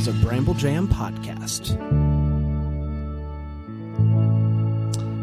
[0.00, 1.76] is a Bramble Jam podcast.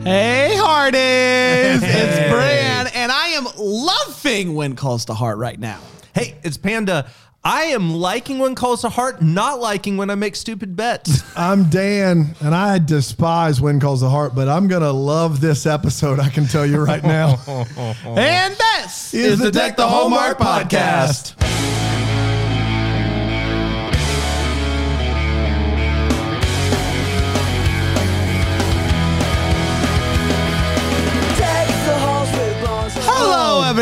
[0.04, 1.82] Hey, Hearties!
[1.84, 5.80] It's Bran, and I am loving When Calls to Heart right now.
[6.14, 7.10] Hey, it's Panda.
[7.44, 11.24] I am liking when calls to heart, not liking when I make stupid bets.
[11.38, 16.20] I'm Dan, and I despise When Calls to Heart, but I'm gonna love this episode.
[16.20, 17.40] I can tell you right now.
[18.06, 21.34] And this Is the Deck the Hallmark podcast.
[21.42, 21.57] Hello,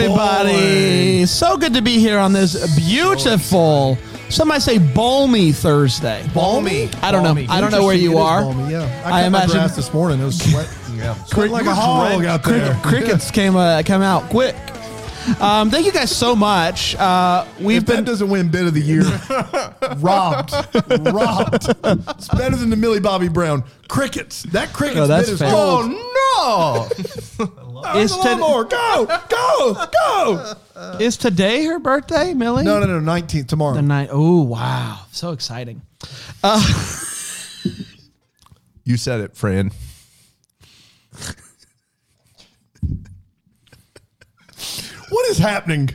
[0.05, 1.25] everybody.
[1.25, 3.97] So good to be here on this beautiful,
[4.29, 6.25] some might say balmy Thursday.
[6.33, 6.89] Balmy.
[7.01, 7.29] I don't know.
[7.29, 7.47] Balmy.
[7.49, 8.41] I don't know where you it is are.
[8.41, 10.19] balmy, yeah, I, I cut my imagine- grass this morning.
[10.21, 10.67] It was sweat,
[11.27, 12.73] sweating like a hog out there.
[12.83, 14.55] Crickets came uh, come out quick.
[15.41, 16.95] Um, thank you guys so much.
[16.97, 19.01] Uh, we've If that been doesn't win bit of the year,
[19.97, 20.53] robbed,
[21.11, 21.65] robbed.
[22.11, 24.43] It's better than the Millie Bobby Brown crickets.
[24.43, 25.49] That crickets Oh, that's bit is fair.
[25.51, 25.91] gold.
[26.37, 27.39] Oh is,
[27.83, 28.63] There's a lot to- more.
[28.65, 30.97] Go, go, go.
[30.99, 32.63] is today her birthday, Millie?
[32.63, 32.99] No, no, no.
[32.99, 33.75] Nineteenth tomorrow.
[33.75, 34.09] The night.
[34.11, 35.81] Oh wow, so exciting.
[36.01, 36.09] no!
[36.43, 36.61] Uh,
[38.83, 39.71] you said it, friend.
[45.09, 45.89] What is happening?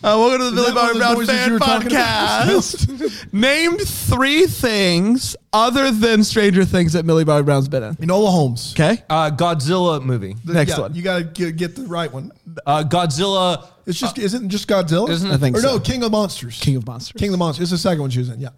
[0.00, 2.46] Uh, welcome to the Billy that Bobby Brown Fan were talking about?
[2.46, 3.32] Podcast.
[3.32, 7.96] Name three things other than Stranger Things that Millie Bobby Brown's been in.
[7.96, 8.74] Enola Holmes.
[8.74, 9.02] Okay.
[9.10, 10.36] Uh, Godzilla movie.
[10.44, 10.94] The, Next Yeah, one.
[10.94, 12.30] You got to get, get the right one.
[12.64, 13.66] Uh, Godzilla.
[13.86, 15.08] It's just isn't it just Godzilla?
[15.08, 15.34] Isn't it?
[15.34, 15.72] I think or so.
[15.74, 16.60] no, King of Monsters.
[16.60, 17.18] King of Monsters.
[17.18, 17.62] King of the Monsters.
[17.64, 18.38] It's the second one she was in.
[18.40, 18.50] Yeah,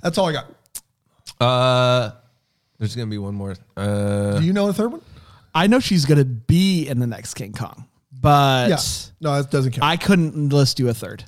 [0.00, 0.46] that's all I got.
[1.40, 2.12] Uh,
[2.78, 3.56] there's gonna be one more.
[3.76, 5.00] Uh, Do you know a third one?
[5.54, 7.88] I know she's gonna be in the next King Kong,
[8.24, 8.78] but Yeah.
[9.20, 9.84] No, it doesn't count.
[9.84, 11.24] I couldn't list you a third.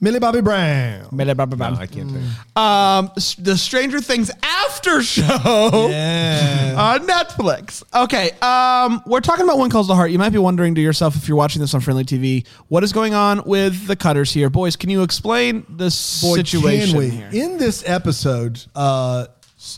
[0.00, 1.06] Millie Bobby Brown.
[1.12, 1.74] Millie Bobby no, Brown.
[1.76, 2.56] I can't think.
[2.56, 6.74] Um, the Stranger Things after show Yeah.
[6.76, 7.84] on Netflix.
[7.94, 10.10] Okay, um, we're talking about When Calls the Heart.
[10.10, 12.92] You might be wondering to yourself if you're watching this on Frndly TV, what is
[12.92, 14.74] going on with the Cutters here, boys?
[14.74, 17.10] Can you explain this Boy, situation can we?
[17.10, 17.30] here?
[17.32, 19.26] In this episode, uh,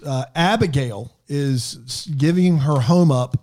[0.07, 3.37] uh, Abigail is giving her home up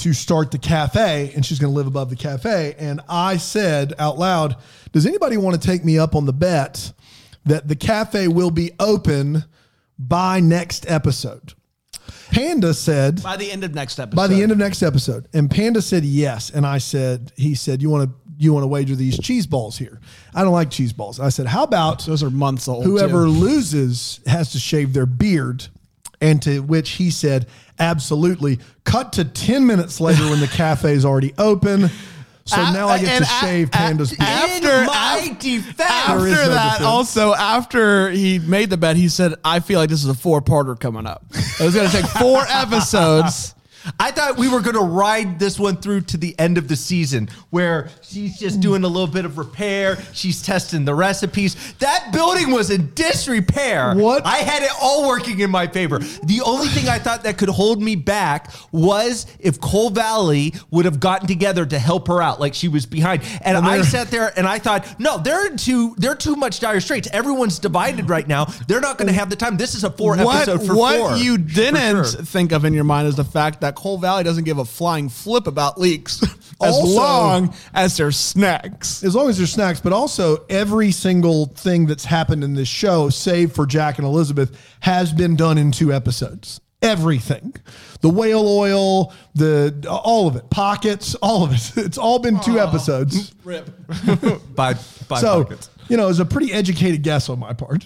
[0.00, 2.74] to start the cafe, and she's going to live above the cafe.
[2.78, 4.56] And I said out loud,
[4.92, 6.92] "Does anybody want to take me up on the bet
[7.46, 9.44] that the cafe will be open
[9.98, 11.54] by next episode?"
[12.30, 14.16] Panda said, By the end of next episode.
[14.16, 15.26] by the end of next episode.
[15.32, 18.68] And Panda said yes, and I said he said you want to you want to
[18.68, 20.00] wager these cheese balls here.
[20.34, 21.20] I don't like cheese balls.
[21.20, 22.84] I said how about those are months old.
[22.84, 23.30] whoever too.
[23.30, 25.66] loses has to shave their beard.
[26.22, 27.46] And to which he said,
[27.80, 28.58] absolutely.
[28.84, 31.90] Cut to 10 minutes later when the cafe is already open.
[32.46, 34.22] So A- now I get and to a- shave a- Panda's beard.
[34.22, 36.82] after- In my defense, After no that, defense.
[36.84, 40.78] also after he made the bet, he said, "I feel like this is a four-parter
[40.78, 41.24] coming up.
[41.32, 43.54] It was going to take four episodes."
[43.98, 46.76] I thought we were going to ride this one through to the end of the
[46.76, 48.60] season where she's just hmm.
[48.60, 49.96] doing a little bit of repair.
[50.12, 51.74] She's testing the recipes.
[51.74, 53.94] That building was in disrepair.
[53.94, 54.26] What?
[54.26, 55.98] I had it all working in my favor.
[55.98, 60.84] The only thing I thought that could hold me back was if Coal Valley would
[60.84, 63.22] have gotten together to help her out, like she was behind.
[63.42, 67.08] And, I sat there and I thought, no, they're too they're too much dire straits.
[67.12, 68.46] Everyone's divided right now.
[68.66, 69.56] They're not going to have the time.
[69.58, 71.16] This is a four what episode for what four.
[71.16, 72.04] you didn't sure.
[72.04, 75.08] think of in your mind is the fact that Coal Valley doesn't give a flying
[75.08, 76.22] flip about leaks
[76.62, 79.02] as Also- long as there's snacks.
[79.02, 83.08] as long as there's snacks, but also every single thing that's happened in this show,
[83.08, 86.60] save for Jack and Elizabeth, has been done in two episodes.
[86.82, 87.54] Everything,
[88.00, 91.72] the whale oil, the all of it, pockets, all of it.
[91.84, 93.34] It's all been two episodes.
[93.44, 93.68] Rip.
[94.54, 94.74] by
[95.06, 95.68] by So pockets.
[95.90, 97.84] you know, it was a pretty educated guess on my part.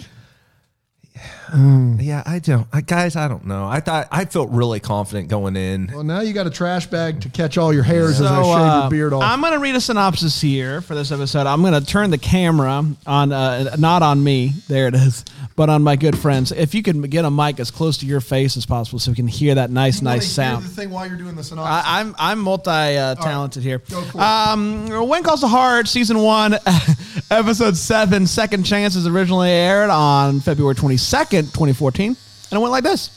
[1.54, 3.14] Yeah, I don't, I, guys.
[3.16, 3.66] I don't know.
[3.66, 5.91] I thought I felt really confident going in.
[5.92, 8.42] Well, now you got a trash bag to catch all your hairs as I So,
[8.42, 9.22] shave uh, your beard off.
[9.22, 11.47] I'm going to read a synopsis here for this episode.
[11.47, 15.25] I'm going to turn the camera on, uh, not on me, there it is,
[15.55, 16.50] but on my good friends.
[16.50, 19.14] If you can get a mic as close to your face as possible so we
[19.14, 20.64] can hear that nice, nice sound.
[20.64, 21.87] The thing while you're doing the synopsis.
[21.87, 23.81] I, I'm I'm multi uh, talented here.
[23.90, 24.19] Go.
[24.19, 26.55] Um, When Calls the Heart, season one,
[27.31, 32.16] episode seven, Second Chances originally aired on February 22nd, 2014, and
[32.52, 33.10] it went like this.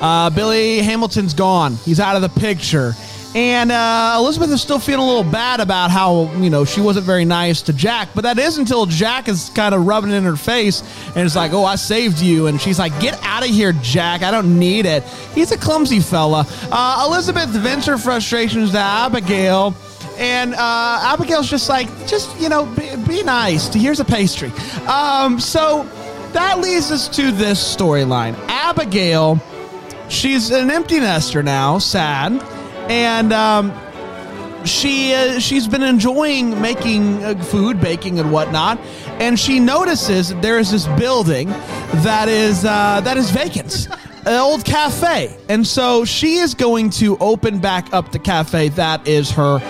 [0.00, 1.74] Uh, Billy Hamilton's gone.
[1.84, 2.92] He's out of the picture.
[3.34, 7.04] And uh, Elizabeth is still feeling a little bad about how, you know, she wasn't
[7.04, 8.08] very nice to Jack.
[8.14, 11.36] But that is until Jack is kind of rubbing it in her face and it's
[11.36, 12.46] like, oh, I saved you.
[12.46, 14.22] And she's like, get out of here, Jack.
[14.22, 15.02] I don't need it.
[15.34, 16.46] He's a clumsy fella.
[16.72, 19.76] Uh, Elizabeth vents her frustrations to Abigail.
[20.16, 23.72] And uh, Abigail's just like, just, you know, be, be nice.
[23.72, 24.50] Here's a pastry.
[24.88, 25.88] Um, so
[26.32, 28.34] that leads us to this storyline.
[28.48, 29.40] Abigail,
[30.08, 32.42] she's an empty nester now, sad,
[32.90, 33.72] and um,
[34.64, 38.78] she uh, she's been enjoying making uh, food, baking, and whatnot,
[39.20, 41.48] and she notices there is this building
[42.02, 43.88] that is uh, that is vacant.
[44.26, 48.68] An old cafe, and so she is going to open back up the cafe.
[48.70, 49.60] That is her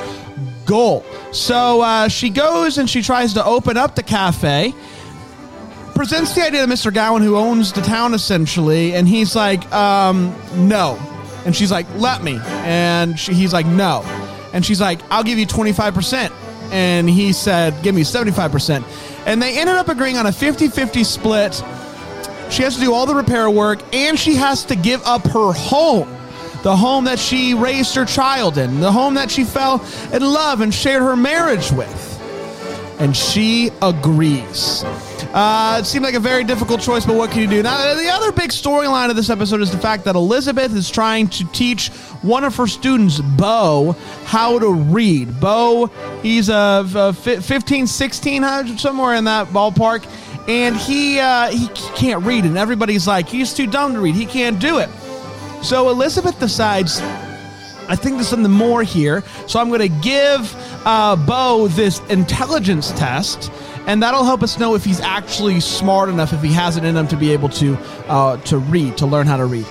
[0.67, 1.05] goal.
[1.33, 4.75] So uh, she goes and she tries to open up the cafe,
[5.99, 6.95] presents the idea to Mr.
[6.95, 10.97] Gowen, who owns the town essentially, and he's like, um, no.
[11.45, 12.39] And she's like, let me.
[12.45, 14.03] And she, he's like, no.
[14.53, 16.31] And she's like, I'll give you 25%.
[16.71, 18.85] And he said, give me 75%.
[19.27, 21.55] And they ended up agreeing on a 50 50 split.
[22.49, 25.53] She has to do all the repair work, and she has to give up her
[25.53, 26.15] home
[26.63, 30.61] the home that she raised her child in, the home that she fell in love
[30.61, 33.01] and shared her marriage with.
[33.01, 34.85] And she agrees.
[35.33, 37.63] Uh, it seemed like a very difficult choice, but what can you do?
[37.63, 41.29] Now, the other big storyline of this episode is the fact that Elizabeth is trying
[41.29, 41.91] to teach
[42.23, 43.95] one of her students, Bo,
[44.25, 45.39] how to read.
[45.39, 45.87] Bo,
[46.23, 50.09] he's a, a 15, 16, somewhere in that ballpark,
[50.49, 54.15] and he uh, he can't read, and everybody's like, he's too dumb to read.
[54.15, 54.89] He can't do it.
[55.63, 57.01] So Elizabeth decides,
[57.89, 59.23] I think there's something more here.
[59.47, 60.55] So I'm going to give
[60.87, 63.53] uh, Bo this intelligence test,
[63.89, 66.95] and that'll help us know if he's actually smart enough, if he has it in
[66.95, 67.77] him to be able to
[68.07, 69.67] uh, to read, to learn how to read.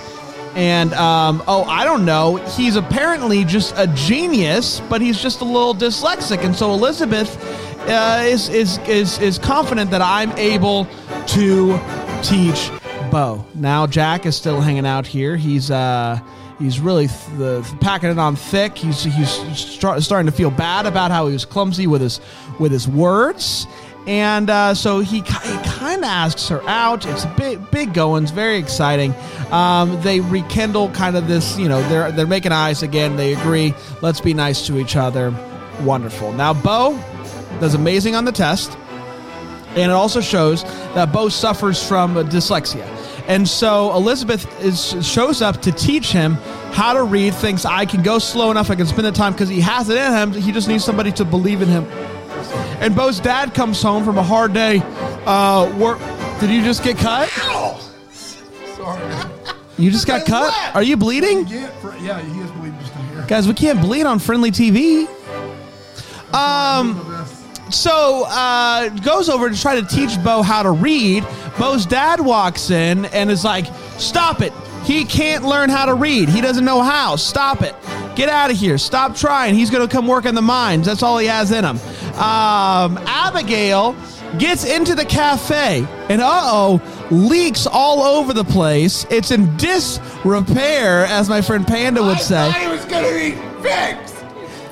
[0.56, 2.36] And um, oh, I don't know.
[2.56, 6.44] He's apparently just a genius, but he's just a little dyslexic.
[6.44, 7.36] And so Elizabeth
[7.88, 10.88] uh, is, is is is confident that I'm able
[11.28, 11.78] to
[12.24, 12.72] teach
[13.12, 13.46] Bo.
[13.54, 15.36] Now Jack is still hanging out here.
[15.36, 16.18] He's uh
[16.58, 18.76] he's really th- the, packing it on thick.
[18.76, 22.20] He's he's start, starting to feel bad about how he was clumsy with his
[22.58, 23.66] with his words.
[24.08, 27.04] And uh, so he, he kind of asks her out.
[27.04, 29.14] It's big, big goings, very exciting.
[29.50, 33.16] Um, they rekindle kind of this, you know, they're they're making eyes again.
[33.16, 33.74] They agree.
[34.00, 35.30] Let's be nice to each other.
[35.82, 36.32] Wonderful.
[36.32, 36.98] Now Bo
[37.60, 38.78] does amazing on the test.
[39.70, 40.64] And it also shows
[40.94, 42.86] that Bo suffers from dyslexia.
[43.28, 46.38] And so Elizabeth is, shows up to teach him
[46.72, 49.50] how to read, thinks I can go slow enough, I can spend the time because
[49.50, 50.32] he has it in him.
[50.32, 51.86] He just needs somebody to believe in him.
[52.80, 54.80] And Bo's dad comes home from a hard day.
[55.26, 55.98] Uh, work.
[56.40, 57.28] Did you just get cut?
[57.38, 57.80] Ow!
[58.76, 59.14] Sorry.
[59.76, 60.52] You just got cut?
[60.52, 60.74] What?
[60.76, 61.46] Are you bleeding?
[61.46, 61.70] Yeah,
[62.00, 63.24] yeah, he is bleeding just in here.
[63.28, 65.06] Guys, we can't bleed on Frndly TV.
[66.34, 67.26] Um,
[67.70, 71.24] so uh, goes over to try to teach Bo how to read.
[71.58, 73.66] Bo's dad walks in and is like,
[73.98, 74.52] "Stop it!
[74.88, 76.30] He can't learn how to read.
[76.30, 77.16] He doesn't know how.
[77.16, 77.74] Stop it!
[78.16, 78.78] Get out of here!
[78.78, 79.54] Stop trying.
[79.54, 80.86] He's going to come work in the mines.
[80.86, 81.76] That's all he has in him."
[82.18, 83.94] Um, Abigail
[84.38, 89.04] gets into the cafe and uh oh, leaks all over the place.
[89.10, 92.50] It's in disrepair, as my friend Panda would say.
[92.64, 93.32] it was gonna be
[93.62, 94.14] fixed.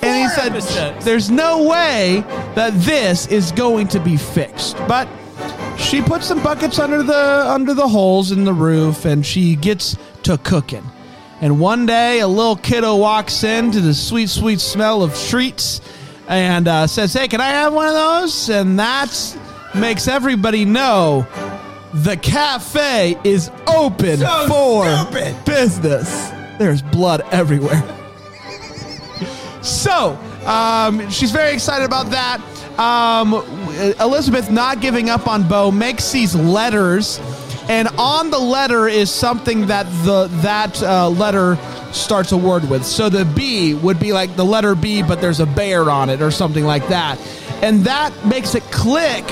[0.03, 1.05] And he said, episodes.
[1.05, 2.25] There's no way
[2.55, 4.79] that this is going to be fixed.
[4.89, 5.09] But
[5.79, 9.97] she puts some buckets under the under the holes in the roof and she gets
[10.27, 10.85] to cooking.
[11.41, 15.81] And one day a little kiddo walks in to the sweet, sweet smell of treats
[16.29, 18.49] and uh, says, Hey, can I have one of those?
[18.49, 19.39] And that
[19.75, 21.27] makes everybody know
[21.93, 25.45] the cafe is open So for stupid.
[25.45, 26.31] business.
[26.59, 27.83] There's blood everywhere.
[29.63, 32.41] So, um, she's very excited about that.
[32.79, 33.35] Um,
[34.01, 37.19] Elizabeth not giving up on Bo makes these letters,
[37.69, 41.57] and on the letter is something that the that uh, letter
[41.93, 42.85] starts a word with.
[42.85, 46.23] So the B would be like the letter B, but there's a bear on it
[46.23, 47.19] or something like that,
[47.63, 49.25] and that makes it click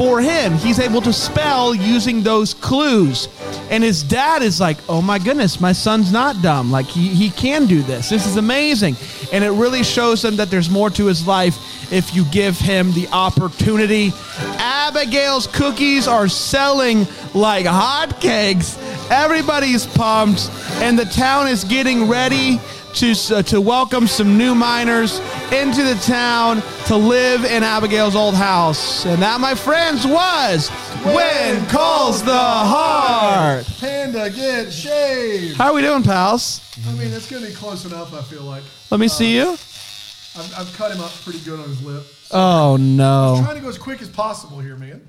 [0.00, 0.54] for him.
[0.54, 3.28] He's able to spell using those clues.
[3.68, 6.70] And his dad is like, oh my goodness, my son's not dumb.
[6.70, 8.08] Like, he, he can do this.
[8.08, 8.96] This is amazing.
[9.30, 12.92] And it really shows him that there's more to his life if you give him
[12.92, 14.10] the opportunity.
[14.56, 18.78] Abigail's cookies are selling like hotcakes.
[19.10, 20.48] Everybody's pumped.
[20.80, 22.58] And the town is getting ready
[22.94, 25.18] to, uh, to welcome some new miners
[25.52, 29.06] into the town to live in Abigail's old house.
[29.06, 30.68] And that, my friends, was
[31.04, 33.66] When Calls the Heart.
[33.78, 35.56] Panda, get shaved.
[35.56, 36.60] How are we doing, pals?
[36.88, 38.62] I mean, it's going to be close enough, I feel like.
[38.90, 39.52] Let me see you.
[39.52, 42.04] I've, I've cut him up pretty good on his lip.
[42.32, 45.04] Oh no, I'm Trying to go as quick as possible here, man.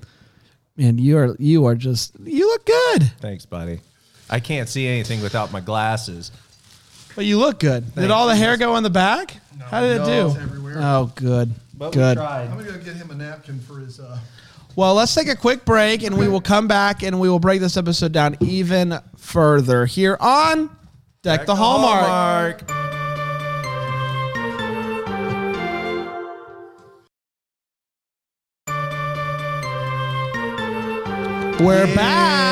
[0.76, 0.98] man!
[0.98, 3.78] You are you are just you look good, Thanks, buddy.
[4.28, 6.32] I can't see anything without my glasses.
[7.14, 7.94] But you look good.
[7.94, 9.36] Did all the hair go on the back?
[9.66, 10.40] How did it No, it's do?
[10.40, 10.74] everywhere.
[10.78, 12.16] Oh, good, But good.
[12.18, 12.48] we tried.
[12.48, 14.00] I'm going to get him a napkin for his.
[14.00, 14.18] Uh,
[14.76, 17.60] Well, let's take a quick break and we will come back and we will break
[17.60, 20.70] this episode down even further here on
[21.22, 22.62] Deck, the, Hallmark.
[31.60, 32.51] We're back.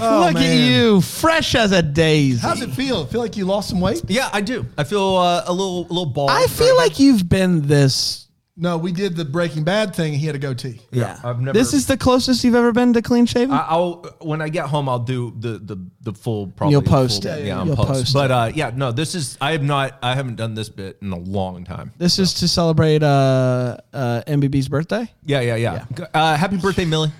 [0.00, 0.16] Hello.
[0.16, 0.72] Oh, Look at man.
[0.72, 2.40] you, fresh as a daisy.
[2.40, 3.06] How's it feel?
[3.06, 4.02] Feel like you lost some weight?
[4.08, 4.66] Yeah, I do.
[4.78, 6.30] I feel uh, a little, a little bald.
[6.30, 8.20] I feel like you've been this.
[8.56, 10.12] No, we did the Breaking Bad thing.
[10.12, 10.80] He had a goatee.
[10.92, 11.58] Yeah, I've never.
[11.58, 13.50] This is the closest you've ever been to clean shaven.
[13.52, 16.46] I- I'll when I get home, I'll do the the the full.
[16.46, 17.46] Probably You'll the post full- it.
[17.46, 17.88] Yeah, I'll You'll post.
[17.88, 19.36] post But uh, yeah, no, this is.
[19.40, 19.98] I have not.
[20.04, 21.90] I haven't done this bit in a long time.
[21.98, 25.10] this is to celebrate uh, uh, MBB's birthday.
[25.26, 25.84] Yeah, yeah, yeah.
[26.14, 27.10] Uh, happy birthday, Millie.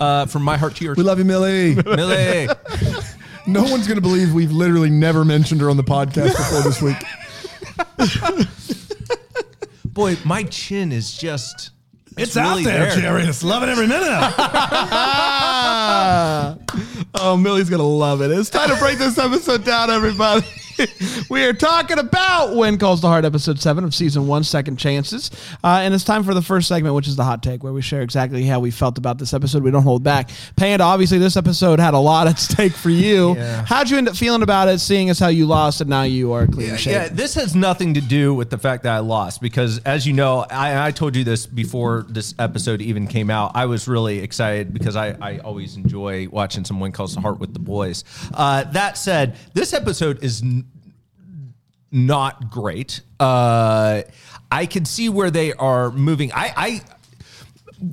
[0.00, 1.74] Uh, from my heart to yours, We love you, Millie.
[1.84, 2.48] Millie.
[3.46, 6.80] no one's going to believe we've literally never mentioned her on the podcast before this
[6.80, 6.96] week.
[9.92, 11.70] Boy, my chin is just.
[12.16, 12.90] It's, really there.
[12.90, 13.44] Jarius.
[13.44, 14.08] Love loving every minute.
[14.08, 14.22] of
[16.62, 16.70] it.
[17.14, 18.30] Oh, Millie's gonna love it.
[18.30, 20.46] It's time to break this episode down, everybody.
[21.30, 25.30] we are talking about When Calls the Heart, episode seven of season one, Second Chances,
[25.62, 27.82] uh, and it's time for the first segment, which is the hot take, where we
[27.82, 29.62] share exactly how we felt about this episode.
[29.62, 30.30] We don't hold back.
[30.56, 33.36] Panda, obviously, this episode had a lot at stake for you.
[33.40, 33.64] Yeah.
[33.64, 36.32] How'd you end up feeling about it, seeing as how you lost and now you
[36.32, 37.16] are clean Yeah, shaven?
[37.16, 40.44] this has nothing to do with the fact that I lost because, as you know,
[40.50, 43.52] I, I told you this before this episode even came out.
[43.54, 47.38] I was really excited because I, I always enjoy watching some When Calls the Heart
[47.40, 48.04] with the boys.
[48.34, 50.42] Uh, that said, this episode is
[51.92, 53.00] not great.
[53.18, 54.02] Uh,
[54.50, 56.32] I can see where they are moving.
[56.32, 56.52] I.
[56.56, 56.80] I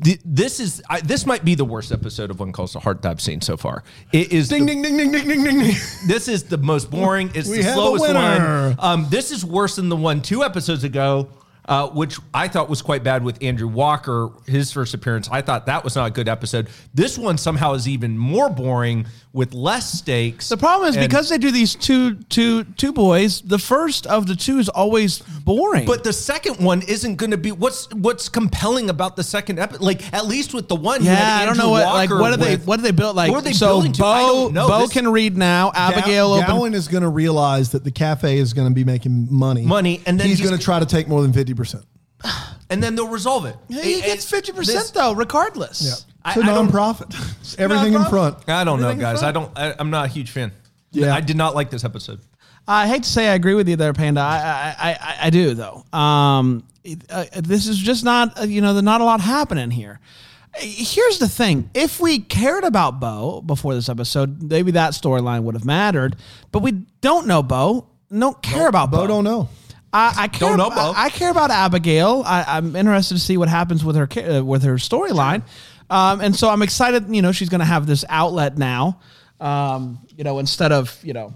[0.03, 3.01] th- this is I, this might be the worst episode of When Calls the Heart
[3.03, 3.83] that I've seen so far.
[4.11, 5.75] It is ding, the- ding, ding, ding, ding, ding, ding, ding.
[6.07, 7.31] this is the most boring.
[7.33, 8.75] It's We the slowest one.
[8.79, 11.29] Um, this is worse than the one two episodes ago,
[11.67, 15.27] uh, which I thought was quite bad with Andrew Walker, his first appearance.
[15.31, 16.69] I thought that was not a good episode.
[16.93, 20.49] This one somehow is even more boring with less stakes.
[20.49, 23.41] The problem is And- because they do these two, two, two boys.
[23.41, 25.85] The first of the two is always boring.
[25.85, 29.81] But the second one isn't going to be what's what's compelling about the second episode.
[29.83, 32.21] Like at least with the one, you Yeah, had I don't know what like Walker
[32.21, 34.05] what do they with- what do they build like What are they so building to?
[34.05, 34.67] I Bo don't know.
[34.69, 35.71] Bo This- can read now.
[35.75, 39.27] Abigail open Gowen is going to realize that the cafe is going to be making
[39.29, 39.61] money.
[39.63, 41.83] Money, and then he's, he's- going to try to take more than 50%.
[42.69, 43.55] and then they'll resolve it.
[43.67, 45.81] Yeah, he It- gets it- fifty this- percent though, regardless.
[45.81, 46.13] Yeah.
[46.25, 47.57] I- It's a I don't- nonprofit.
[47.59, 48.37] Everything in front.
[48.49, 49.19] I don't know, Everything guys.
[49.21, 49.29] fun?
[49.29, 49.57] I don't.
[49.57, 50.51] I, I'm not a huge fan.
[50.91, 51.13] Yeah.
[51.13, 52.19] I did not like this episode.
[52.67, 54.19] I hate to say I agree with you there, Panda.
[54.21, 55.83] I I, I, I, I do though.
[55.97, 59.71] Um, it- uh, this is just not uh, you know, there's not a lot happening
[59.71, 59.99] here.
[60.55, 65.43] Uh, Here's the thing: if we cared about Bo before this episode, maybe that storyline
[65.43, 66.15] would have mattered.
[66.51, 66.71] But we
[67.01, 67.87] don't know Bo.
[68.11, 68.97] Don't care about Bo.
[69.01, 69.49] Bo don't know.
[69.97, 70.49] I, I care.
[70.49, 70.93] Don't know, Bo.
[70.95, 72.23] I, I care about Abigail.
[72.25, 75.41] I, I'm interested to see what happens with her ca- uh, with her storyline,
[75.89, 77.13] um, and so I'm excited.
[77.13, 78.99] You know, she's going to have this outlet now.
[79.39, 81.33] Um, you know, instead of you know,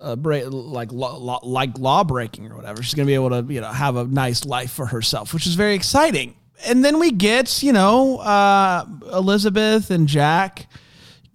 [0.00, 3.30] uh, break, like law, law, like law breaking or whatever, she's going to be able
[3.30, 6.34] to you know have a nice life for herself, which is very exciting.
[6.66, 10.66] And then we get you know uh, Elizabeth and Jack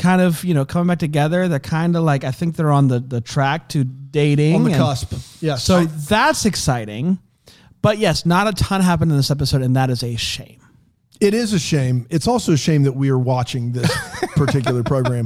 [0.04, 1.48] kind of you know coming back together.
[1.48, 4.72] They're kind of like I think they're on the the track to dating On the
[4.72, 5.14] and- cusp.
[5.42, 7.20] Yeah, so I- that's exciting.
[7.82, 10.60] But yes, not a ton happened in this episode, and that is a shame.
[11.20, 12.06] It is a shame.
[12.10, 13.90] It's also a shame that we are watching this
[14.36, 15.26] particular program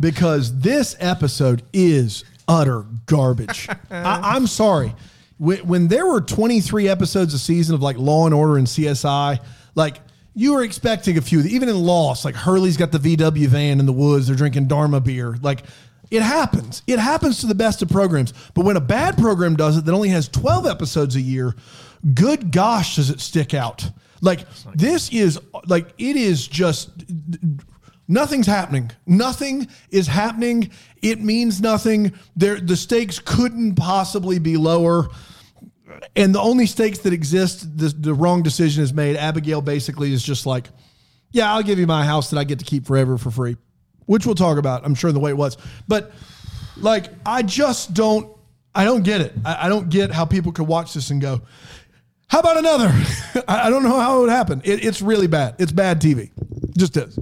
[0.00, 3.68] because this episode is utter garbage.
[3.90, 4.94] I, I'm sorry.
[5.38, 9.38] When, when there were 23 episodes a season of like Law and Order and CSI,
[9.74, 10.00] like
[10.34, 11.40] you were expecting a few.
[11.42, 14.26] Even in Lost, like Hurley's got the VW van in the woods.
[14.26, 15.36] They're drinking Dharma beer.
[15.40, 15.64] Like
[16.10, 16.82] it happens.
[16.86, 18.34] It happens to the best of programs.
[18.54, 21.54] But when a bad program does it that only has 12 episodes a year,
[22.14, 23.88] good gosh, does it stick out.
[24.20, 26.90] Like this is like it is just
[28.08, 28.90] nothing's happening.
[29.06, 30.70] Nothing is happening.
[31.02, 32.12] It means nothing.
[32.34, 35.08] There the stakes couldn't possibly be lower.
[36.16, 39.16] And the only stakes that exist, the, the wrong decision is made.
[39.16, 40.68] Abigail basically is just like,
[41.30, 43.56] yeah, I'll give you my house that I get to keep forever for free,
[44.06, 45.56] which we'll talk about, I'm sure, the way it was.
[45.88, 46.12] But
[46.76, 48.36] like, I just don't,
[48.74, 49.32] I don't get it.
[49.44, 51.42] I, I don't get how people could watch this and go,
[52.28, 52.88] how about another?
[53.48, 54.62] I I don't know how it would happen.
[54.64, 55.56] It, it's really bad.
[55.58, 56.30] It's bad TV.
[56.76, 57.18] Just is.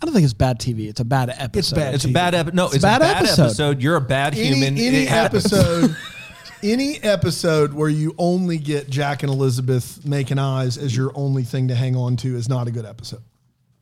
[0.00, 0.88] I don't think it's bad TV.
[0.88, 1.58] It's a bad episode.
[1.58, 1.94] It's bad.
[1.94, 2.54] It's a bad episode.
[2.54, 3.44] No, it's, a bad a bad episode.
[3.44, 3.82] episode.
[3.82, 4.74] You're a bad human.
[4.76, 5.96] Any, any It episode,
[6.62, 11.68] any episode where you only get Jack and Elizabeth making eyes as your only thing
[11.68, 13.22] to hang on to is not a good episode.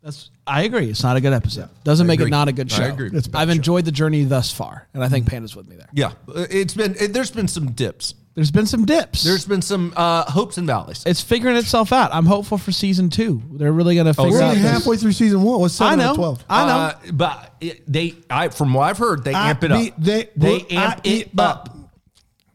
[0.02, 0.90] That's, I agree.
[0.90, 1.70] It's not a good episode.
[1.82, 2.28] Doesn't make agree.
[2.28, 2.82] it not a good show.
[2.82, 2.92] I show.
[2.92, 3.10] agree.
[3.14, 3.52] It's a bad I've show.
[3.54, 5.88] enjoyed the journey thus far, and I think Panda's with me there.
[5.94, 6.94] Yeah, it's been.
[7.00, 8.12] It, there's been some dips.
[8.34, 9.22] There's been some dips.
[9.22, 11.04] There's been some uh, hopes and valleys.
[11.06, 12.12] it's figuring itself out.
[12.12, 13.40] I'm hopeful for season two.
[13.52, 14.48] They're really going to figure We're out.
[14.50, 15.60] only this- halfway through season one.
[15.60, 16.10] What's I seven out know.
[16.10, 16.44] of twelve?
[16.50, 16.72] I know.
[16.72, 19.80] Uh, but it, they, I from what I've heard, they I amp it up.
[19.80, 21.74] beat- they- they I amp eat it up.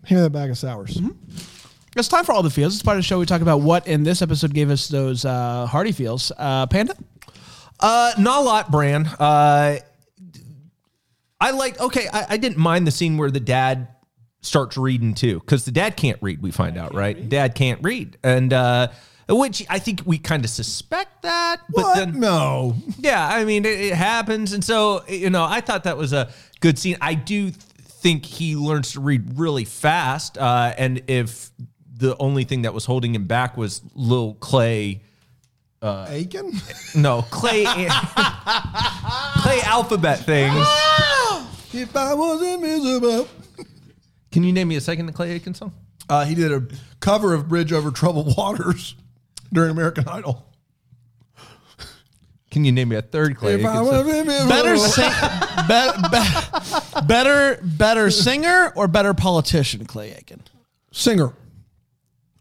[0.10, 0.96] Hand me that bag of sours.
[0.98, 1.10] Mm-hmm.
[1.96, 2.74] It's time for all the feels.
[2.74, 3.20] It's part of the show.
[3.20, 6.32] We talk about what in this episode gave us those uh, hearty feels.
[6.38, 6.96] Uh, Panda.
[7.80, 9.06] Uh, not a lot, Bran.
[9.06, 9.78] Uh,
[11.40, 11.80] I like.
[11.80, 13.88] Okay, I, I didn't mind the scene where the dad
[14.42, 16.42] starts reading too, because the dad can't read.
[16.42, 17.28] We find out, right?
[17.30, 18.88] Dad can't read, and uh,
[19.30, 21.96] which I think we kind of suspect that, but What?
[21.98, 22.76] then no.
[23.00, 24.54] yeah, I mean, it, it happens.
[24.54, 26.30] And so, you know, I thought that was a
[26.62, 26.98] good scene.
[27.00, 27.56] I do th-
[28.02, 30.38] think he learns to read really fast.
[30.38, 31.52] Uh, and if
[31.98, 35.04] the only thing that was holding him back was little Clay,
[35.82, 36.54] Aiken?
[36.96, 40.56] no, Clay, Clay alphabet things.
[41.74, 43.28] if I was invisible.
[44.32, 45.74] Can you name me a second Clay Aiken song?
[46.10, 46.64] Uh, he did a
[47.00, 48.96] cover of Bridge Over Troubled Waters
[49.54, 50.49] during American Idol.
[52.52, 54.10] Can you name me a third Clay If I was song?
[54.10, 54.50] invisible.
[54.50, 55.12] Better, sing,
[55.68, 60.42] be, be- better, better singer or better politician, Clay Aiken.
[60.92, 61.34] singer.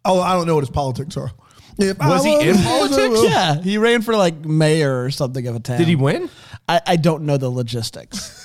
[0.05, 1.31] Oh, I don't know what his politics are.
[1.77, 3.21] If I Was he in politics?
[3.25, 5.79] Yeah, he ran for like mayor or something of a town.
[5.79, 6.31] Did he win?
[6.69, 8.45] I, I don't know the logistics.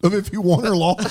[0.00, 1.08] Of if he won or lost.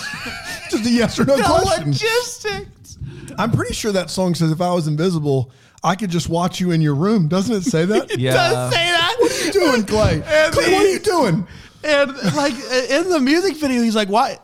[0.72, 1.88] Just a yes or no, question.
[1.88, 2.98] logistics.
[3.38, 5.52] I'm pretty sure that song says if I was invisible,
[5.88, 7.28] I could just watch you in your room.
[7.28, 8.18] Doesn't it say that?
[8.20, 8.34] Yeah.
[8.34, 9.16] Does say that?
[9.20, 10.14] What are you doing, Clay?
[10.28, 11.48] And Clay, the- what are you doing?
[11.84, 12.54] And like
[12.90, 14.38] in the music video, he's like, "Why?"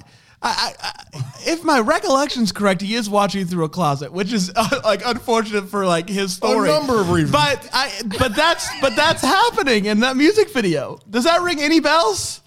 [0.45, 4.51] I, I, I, if my recollection's correct, he is watching through a closet, which is
[4.55, 6.69] uh, like unfortunate for like his story.
[6.69, 7.31] A number of reasons.
[7.31, 10.99] But I, but that's but that's happening in that music video.
[11.09, 12.41] Does that ring any bells?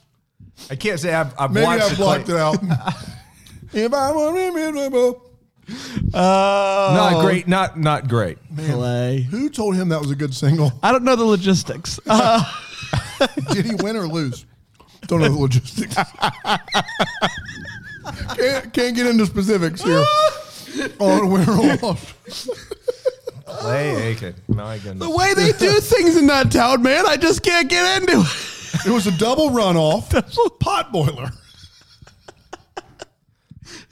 [0.71, 2.95] I can't say I've, I've Maybe watched I the blocked Clay- it out.
[3.73, 5.26] if I was invisible.
[6.15, 7.49] Oh, Not great.
[7.49, 8.39] Not not great.
[8.57, 9.23] Clay.
[9.31, 10.73] Who told him that was a good single?
[10.83, 11.99] I don't know the logistics.
[12.07, 12.43] Uh,
[13.53, 14.47] Did he win or lose?
[15.09, 15.95] Don't know the logistics.
[18.37, 20.05] can't, can't get into specifics here
[20.99, 22.49] on win or loss.
[23.47, 24.35] Clay Aiken.
[24.49, 25.09] My goodness.
[25.09, 28.87] the way they do things in that town, man, I just can't get into it.
[28.87, 31.31] It was a double runoff That's a pot boiler.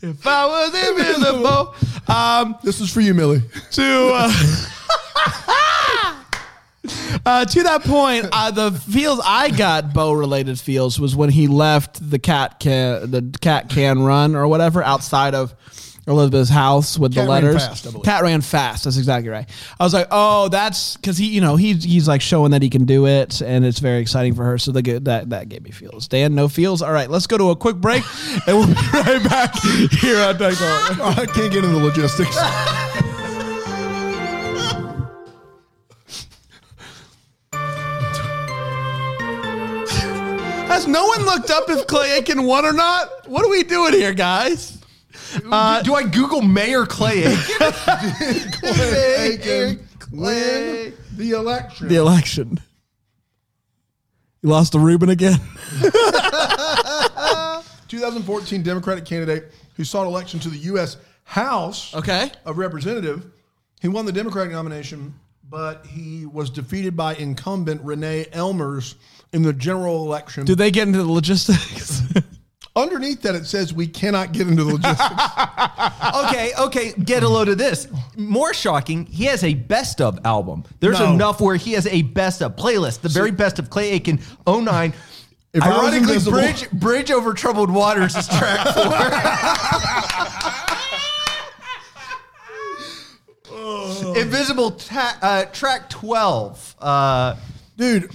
[0.07, 1.75] If I was invisible,
[2.09, 3.40] um, This is for you, Millie.
[3.71, 4.31] to uh,
[7.25, 11.47] uh, to that point, uh, the feels I got Bo related feels was when he
[11.49, 15.55] left the cat can the cat can run or whatever outside of
[16.07, 17.67] Elizabeth's house with Cat the ran letters.
[17.67, 18.85] fast, I cat ran fast.
[18.85, 19.49] That's exactly right.
[19.81, 22.69] I was like, oh, that's because he, you know, he's he's like showing that he
[22.69, 24.59] can do it, and it's very exciting for her.
[24.59, 26.07] So the, that that gave me feels.
[26.07, 26.83] Dan, no feels.
[26.83, 28.03] All right, let's go to a quick break,
[28.47, 29.59] and we'll be right back
[29.93, 31.01] here on Tech Talk.
[31.19, 32.37] I can't get into the logistics.
[40.69, 43.29] Has no one looked up if Clay Aiken won or not?
[43.29, 44.84] What are we doing here, guys?
[45.51, 47.57] Uh, do, do I Google Mayor Clay Aiken?
[49.18, 51.88] Aiken win the election.
[51.88, 52.61] The election.
[54.42, 55.40] You lost to Ruben again.
[57.88, 60.97] 2014 Democratic candidate who sought election to the U.S.
[61.25, 62.31] House Okay.
[62.44, 63.25] of Representative.
[63.81, 65.14] He won the Democratic nomination,
[65.49, 68.94] but he was defeated by incumbent Renee Ellmers
[69.33, 70.44] in the general election.
[70.44, 72.03] Do they get into the logistics?
[72.77, 75.11] Underneath that, it says we cannot get into the logistics.
[76.27, 77.87] okay, okay, get a load of this.
[78.17, 80.65] More shocking, he has a best of album.
[80.81, 81.13] There's No.
[81.13, 84.93] enough where he has a best of playlist, the very best of Clay Aiken 09.
[85.53, 88.67] If Ironically, Bridge, Bridge Over Troubled Waters is track
[93.49, 94.17] four.
[94.21, 96.75] Invisible ta- uh, track 12.
[96.81, 97.37] Uh,
[97.77, 98.09] Dude,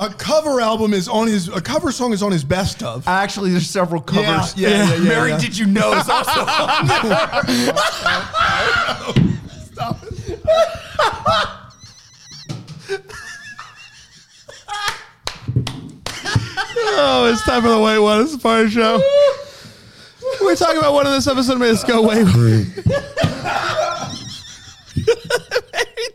[0.00, 3.06] a cover album is on his, a cover song is on his best of.
[3.06, 4.56] actually, there's several covers.
[4.56, 5.38] Yeah, yeah, yeah, yeah, Mary, yeah.
[5.38, 7.06] did you know is also on there.
[16.94, 18.22] oh, it's time for the white one.
[18.22, 19.00] It's a party show.
[20.40, 22.24] We're talking about one of this episode made us go way.
[22.34, 22.64] Mary,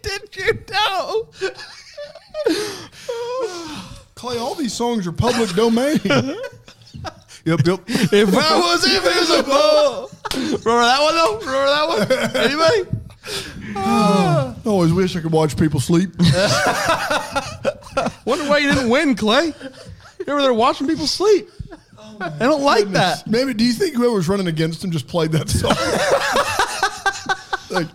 [0.04, 1.30] did you know?
[4.16, 6.00] Clay, all these songs are public domain.
[6.04, 7.80] yep, yep.
[7.88, 10.10] If I was invisible.
[10.34, 11.38] Remember that one though?
[11.40, 12.12] Remember that one?
[12.36, 12.84] Anybody?
[13.76, 16.10] I always wish I could watch people sleep.
[18.26, 19.54] Wonder why you didn't win, Clay.
[20.26, 21.50] You were there watching people sleep.
[22.20, 23.28] I don't like that.
[23.28, 25.76] Maybe, do you think whoever was running against him just played that song?
[27.70, 27.88] like,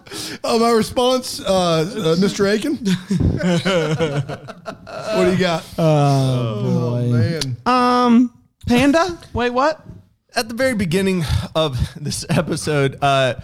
[0.45, 2.51] oh, my response, uh, uh, Mr.
[2.51, 2.77] Aiken.
[5.17, 5.65] what do you got?
[5.79, 7.11] Oh, boy.
[7.11, 7.57] man.
[7.67, 8.33] Um,
[8.67, 9.19] Panda?
[9.33, 9.85] Wait, what?
[10.35, 11.25] At the very beginning
[11.55, 13.35] of this episode, uh,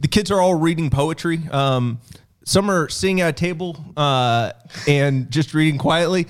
[0.00, 1.40] the kids are all reading poetry.
[1.50, 2.00] Um,
[2.44, 4.52] some are sitting at a table uh,
[4.86, 6.26] and just reading quietly.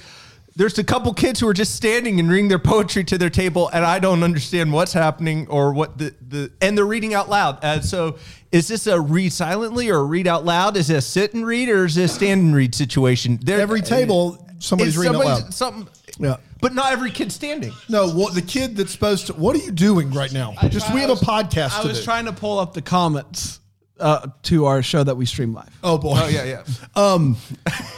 [0.56, 3.70] There's a couple kids who are just standing and reading their poetry to their table,
[3.72, 7.62] and I don't understand what's happening or what the, the and they're reading out loud.
[7.62, 8.18] Uh, so,
[8.52, 10.76] is this a read silently or a read out loud?
[10.76, 13.38] Is it a sit and read or is it a stand and read situation?
[13.42, 15.54] They're, Every table, somebody's it's reading out loud.
[15.54, 16.36] Something, Yeah.
[16.60, 17.72] but not every kid standing.
[17.88, 19.34] No, what the kid that's supposed to.
[19.34, 20.54] What are you doing right now?
[20.68, 22.04] Just we have a podcast I to was do.
[22.04, 23.60] trying to pull up the comments
[24.00, 25.68] uh, to our show that we stream live.
[25.82, 26.14] Oh boy.
[26.16, 26.62] Oh yeah, yeah.
[26.96, 27.36] Um,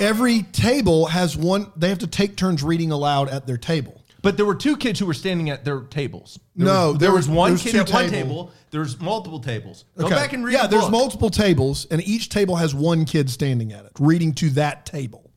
[0.00, 1.70] every table has one.
[1.76, 3.99] They have to take turns reading aloud at their table.
[4.22, 6.38] But there were two kids who were standing at their tables.
[6.54, 8.11] There No, was, there there was were- one was kid at one table.
[8.28, 8.52] table.
[8.70, 9.85] There's multiple tables.
[9.96, 10.14] Go Okay.
[10.14, 10.52] back and read.
[10.54, 10.90] Yeah, the there's book.
[10.92, 15.30] multiple tables, and each table has one kid standing at it, reading to that table.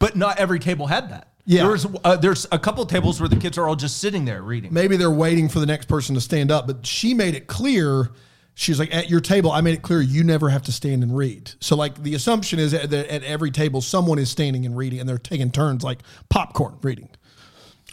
[0.00, 1.28] but not every table had that.
[1.44, 1.62] Yeah.
[1.62, 1.86] there was.
[2.02, 4.74] Uh, there's a couple tables where the kids are all just sitting there reading.
[4.74, 8.10] Maybe they're waiting for the next person to stand up, but she made it clear.
[8.58, 11.14] She's like, at your table, I made it clear you never have to stand and
[11.16, 11.52] read.
[11.60, 15.08] So, like, the assumption is that at every table, someone is standing and reading, and
[15.08, 17.10] they're taking turns, like popcorn reading.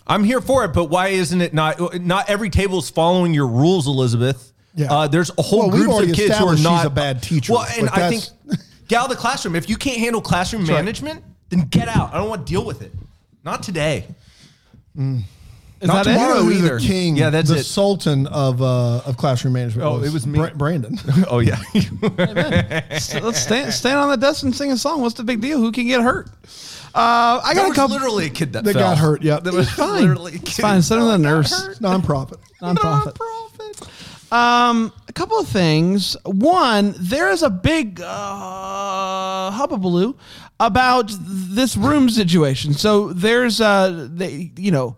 [0.06, 2.02] I'm here for it, but why isn't it not?
[2.02, 4.52] Not every table is following your rules, Elizabeth.
[4.76, 4.92] Yeah.
[4.92, 7.54] Uh, there's a whole Well, group of kids who are not she's a bad teacher.
[7.54, 9.56] Well, and I think that's- get out of the classroom.
[9.56, 12.14] If you can't handle classroom management, then get out.
[12.14, 12.92] I don't want to deal with it.
[13.46, 14.06] Not today.
[14.98, 16.14] Is Not that it?
[16.14, 16.42] tomorrow.
[16.44, 16.80] You either.
[16.80, 17.64] The king, Yeah, that's the it.
[17.66, 19.86] sultan of uh, of classroom management.
[19.88, 20.40] Oh, was it was me.
[20.40, 20.98] Bra- Brandon.
[21.30, 21.58] Oh yeah.
[23.00, 25.02] So let's stand, stand on the desk and sing a song.
[25.02, 25.58] What's the big deal?
[25.60, 26.30] Who can get hurt?
[26.96, 27.96] Uh, I There got a couple.
[27.96, 28.84] literally a kid that That fell.
[28.92, 29.24] got hurt.
[29.24, 30.02] Yeah, There was fine.
[30.02, 30.82] literally a It's fine.
[30.82, 31.52] Send him to the nurse.
[31.66, 31.80] hurt.
[31.82, 32.38] nonprofit.
[32.62, 33.18] Nonprofit.
[34.32, 36.16] Um, a couple of things.
[36.26, 40.16] One, there is a big uh, hubbubaloo
[40.60, 42.74] about this room situation.
[42.74, 44.98] So there's uh, they, you know,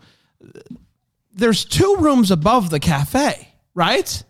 [1.34, 4.24] there's two rooms above the cafe, right?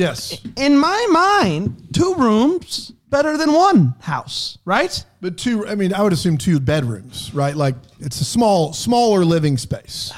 [0.00, 5.04] Yes, In my mind, two rooms better than one house, right?
[5.20, 5.66] but two.
[5.66, 7.54] I mean, I would assume two bedrooms, right?
[7.54, 10.10] Like it's a small, smaller living space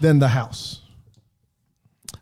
[0.00, 0.82] than the house.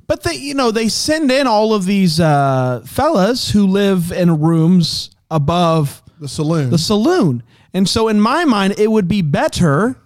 [0.07, 4.41] But they, you know, they send in all of these uh, fellas who live in
[4.41, 6.71] rooms above The saloon.
[6.71, 7.43] the saloon.
[7.75, 9.97] And so, in my mind, it would be better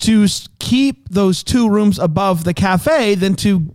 [0.00, 0.26] to
[0.58, 3.72] keep those two rooms above the cafe than to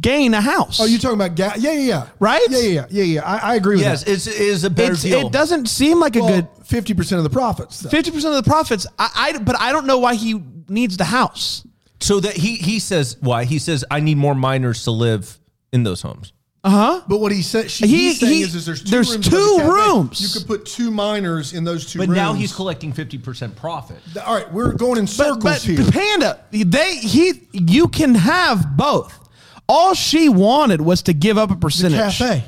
[0.00, 0.80] gain a house.
[0.80, 2.06] oh, you're talking about ga- Yeah, yeah, yeah.
[2.18, 2.40] Right?
[2.48, 3.02] Yeah, yeah, yeah, yeah.
[3.04, 3.22] yeah.
[3.24, 4.12] I, I agree with Yes, that.
[4.12, 5.26] it's, it is a better It's, deal.
[5.26, 7.80] it doesn't seem like a good fifty percent of the profits.
[7.80, 7.90] though.
[7.90, 8.86] fifty percent of the profits.
[8.98, 11.66] I, I, but I don't know why he needs the house.
[12.00, 15.38] So that he he says why he says I need more minors to live
[15.72, 16.32] in those homes.
[16.62, 17.00] Uh-huh.
[17.08, 19.26] But what he said, she, He- he's saying he- is, is there's two there's rooms
[19.28, 19.68] above the two cafe.
[19.70, 20.20] rooms.
[20.20, 22.16] You could put two minors in those two But rooms.
[22.16, 23.96] now he's collecting fifty percent profit.
[24.26, 25.90] All right, we're going in But, circles but here.
[25.90, 29.16] Panda, they he you can have both.
[29.70, 31.98] All she wanted was to give up a percentage.
[31.98, 32.44] Of cafe.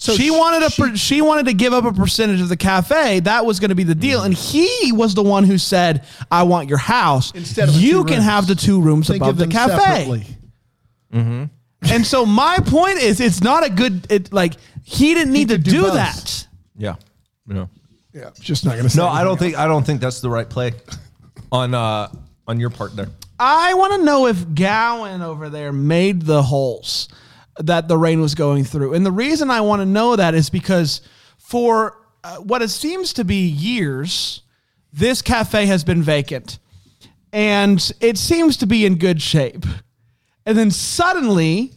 [0.00, 3.20] So she wanted a per, she wanted to give up a percentage of the cafe.
[3.20, 6.44] That was going to be the deal, and he was the one who said, "I
[6.44, 7.32] want your house.
[7.32, 8.24] Instead of the you two can rooms.
[8.24, 10.26] have the two rooms Think above of the them cafe." separately.
[11.82, 14.06] And so my point is, it's not a good.
[14.10, 15.94] It like he didn't need to could do do, both.
[15.94, 16.46] that.
[16.76, 16.94] Yeah.
[17.48, 17.66] Yeah.
[18.14, 18.90] Yeah, just not going to.
[18.90, 19.00] Say.
[19.00, 20.72] No, I don't think I don't think that's the right play
[21.52, 22.08] on uh
[22.48, 23.08] on your part there.
[23.38, 27.08] I want to know if Gowen over there made the holes
[27.58, 28.94] that the rain was going through.
[28.94, 31.00] And the reason I want to know that is because
[31.38, 34.42] for uh, what it seems to be years,
[34.92, 36.58] this cafe has been vacant
[37.32, 39.64] and it seems to be in good shape.
[40.46, 41.72] And then suddenly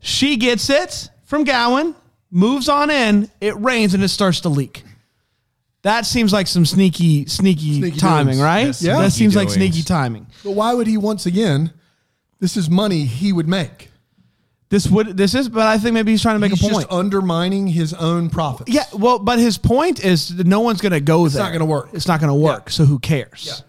[0.00, 1.94] she gets it from Gowen,
[2.30, 4.84] moves on in, it rains and it starts to leak.
[5.86, 8.42] That seems like some sneaky, sneaky, Sneaky timing, doings.
[8.42, 8.66] right?
[8.66, 8.82] Yes.
[8.82, 8.94] Yeah.
[9.00, 9.54] That Sneaky seems like doings.
[9.54, 10.26] sneaky timing.
[10.42, 11.72] But why would he once again?
[12.40, 13.90] This is money he would make.
[14.68, 16.86] This would this is, but I think maybe he's trying to make He's a point.
[16.88, 18.72] just undermining his own profits.
[18.72, 21.26] yeah, well, but his point is that no one's going to go there.
[21.28, 21.90] It's not gonna work.
[21.92, 22.68] It's not going to work.
[22.70, 23.62] So who cares?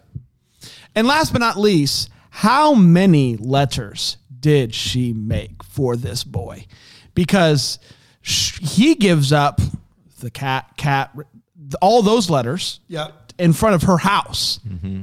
[0.95, 6.65] And last but not least, how many letters did she make for this boy?
[7.13, 7.77] Because
[8.23, 9.61] sh- he gives up
[10.19, 11.11] the cat, cat,
[11.81, 12.79] all those letters.
[12.87, 13.09] Yeah.
[13.39, 14.59] in front of her house.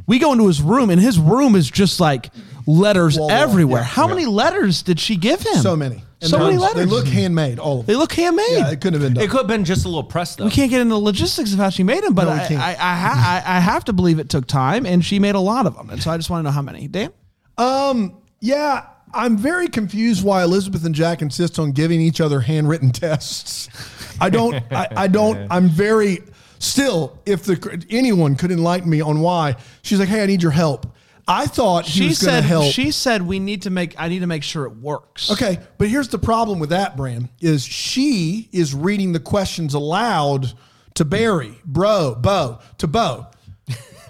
[0.07, 2.31] We go into his room, and his room is just like
[2.67, 3.81] letters Wall to wall, everywhere.
[3.83, 3.87] yeah.
[3.87, 5.55] How many letters did she give him?
[5.63, 6.03] So many.
[6.21, 6.77] And so many letters.
[6.77, 7.59] They look handmade.
[7.59, 7.93] All of them.
[7.93, 8.47] They look handmade.
[8.51, 9.23] Yeah, it couldn't have been done.
[9.25, 10.47] It could have been just a little press though.
[10.47, 12.37] we can't get into the logistics of how she made them, but No, I.
[12.39, 15.41] I, I, ha- I, I have to believe it took time, and she made a
[15.41, 15.91] lot of them.
[15.91, 16.89] And so I just want to know how many.
[16.89, 17.13] Dan?
[17.59, 22.91] Um, yeah, I'm very confused why Elizabeth and Jack insist on giving each other handwritten
[22.93, 23.69] tests.
[24.21, 24.55] I don't.
[24.73, 25.47] I, I don't.
[25.53, 26.21] I'm very
[26.65, 27.19] still.
[27.27, 30.87] If the anyone could enlighten me on why she's like, hey, I need your help.
[31.27, 32.71] I thought he She was said help.
[32.73, 35.31] she said we need to make I need to make sure it works.
[35.31, 40.53] Okay, but here's the problem with that, Bran, is she is reading the questions aloud
[40.95, 43.27] to Barry, bro, Bo, to Bo.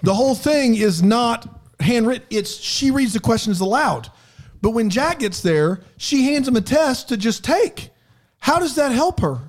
[0.03, 1.47] the whole thing is not
[1.79, 2.27] handwritten.
[2.29, 4.09] It's she reads the questions aloud.
[4.61, 7.91] But when Jack gets there, she hands him a test to just take.
[8.39, 9.39] How does that help her?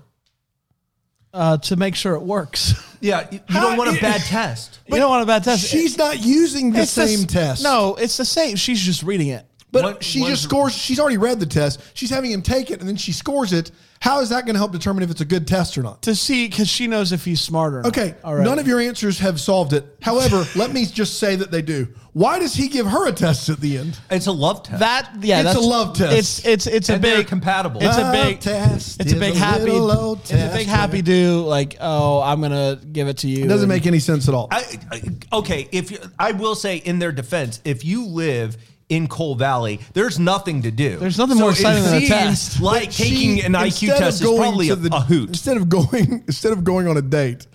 [1.36, 2.72] Uh, to make sure it works.
[2.98, 4.80] Yeah, you don't want a bad test.
[4.88, 5.66] you don't want a bad test.
[5.68, 7.62] She's not using the It's same s- test.
[7.62, 8.56] No, it's the same.
[8.56, 9.44] She's just reading it.
[9.76, 10.72] But What- she what just is- scores.
[10.74, 11.80] She's already read the test.
[11.94, 13.70] She's having him take it, and then she scores it.
[13.98, 16.02] How is that going to help determine if it's a good test or not?
[16.02, 17.84] To see because she knows if he's smarter.
[17.86, 19.84] Okay, none of your answers have solved it.
[20.02, 21.88] However, let me just say that they do.
[22.12, 23.98] Why does he give her a test at the end?
[24.10, 24.80] It's a love test.
[24.80, 26.16] that yeah, It's a love test.
[26.16, 27.80] It's it's it's a And they're big compatible.
[27.82, 29.70] It's a big test It's a big a happy.
[29.70, 33.44] little It's a big happy where- do like oh I'm gonna give it to you.
[33.44, 34.48] It doesn't and- make any sense at all.
[34.50, 38.56] I, I- okay, if you, I will say in their defense, if you live
[38.88, 40.96] in Coal Valley, there's nothing to do.
[40.98, 42.60] There's nothing more exciting than a test.
[42.60, 44.96] Like But she- taking an IQ instead of test is going probably to a, the-
[44.96, 45.28] a hoot.
[45.30, 47.46] Instead of going, instead of going on a date,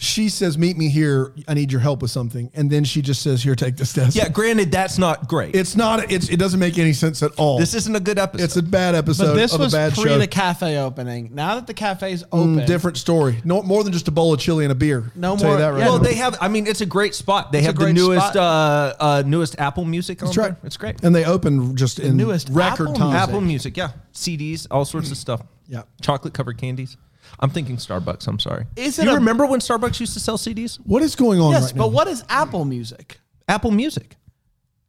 [0.00, 1.32] she says, "Meet me here.
[1.48, 4.14] I need your help with something," and then she just says, "Here, take this test."
[4.16, 5.56] Yeah, granted, that's not great.
[5.56, 6.12] it's not.
[6.12, 7.58] It's it doesn't make any sense at all.
[7.58, 8.44] this isn't a good episode.
[8.44, 10.18] it's a bad episode But this of was a bad pre show.
[10.18, 11.30] the cafe opening.
[11.34, 13.40] Now that the cafe's open, Mm, different story.
[13.44, 15.10] No more than just a bowl of chili and a beer.
[15.16, 15.90] No I'll tell you more- that right yeah, now.
[15.94, 16.38] well, they have.
[16.40, 17.50] I mean, it's a great spot.
[17.50, 18.36] They It's a have the great newest, spot.
[18.36, 20.20] uh, uh, newest Apple Music.
[20.20, 20.50] That's on right.
[20.52, 20.58] there.
[20.66, 21.02] It's great.
[21.02, 23.16] And they open just in newest record Apple time.
[23.16, 25.42] Apple Music, yeah, CDs, all sorts of stuff.
[25.66, 25.82] Yeah.
[26.00, 26.96] chocolate covered candies.
[27.40, 28.26] I'm thinking Starbucks.
[28.26, 28.66] I'm sorry.
[28.76, 30.76] Is Do it you a- remember when Starbucks used to sell CDs?
[30.84, 31.92] What is going on yes, right but now?
[31.92, 33.18] what is Apple Music?
[33.46, 34.16] Apple Music.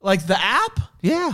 [0.02, 0.80] Like the app?
[1.02, 1.34] Yeah,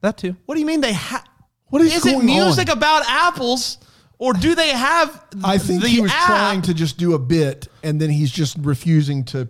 [0.00, 0.36] that too.
[0.46, 1.24] What do you mean they have?
[1.68, 2.76] What is Is it going music on?
[2.78, 3.78] about apples,
[4.18, 5.24] or do they have?
[5.42, 6.26] I think the he was app?
[6.26, 9.48] trying to just do a bit, and then he's just refusing to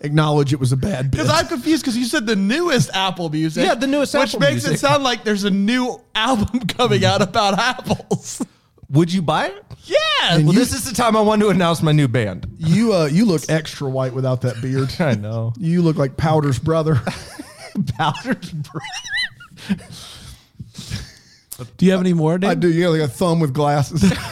[0.00, 1.18] acknowledge it was a bad bit.
[1.18, 3.64] Because I'm confused because you said the newest Apple Music.
[3.66, 4.40] Yeah, the newest Apple music.
[4.40, 4.88] which Apple makes it Music.
[4.88, 8.42] sound like there's a new album coming out about apples.
[8.90, 9.64] Would you buy it?
[9.84, 9.96] yeah.
[10.30, 12.46] And Well, you- this is the time I want to announce my new band.
[12.58, 14.94] you uh, you look extra white without that beard.
[15.00, 15.52] I know.
[15.58, 17.00] You look like Powder's brother.
[17.98, 19.84] Powder's brother.
[21.76, 22.50] do you have any more, dude?
[22.50, 22.70] I do.
[22.72, 24.02] You got like a thumb with glasses.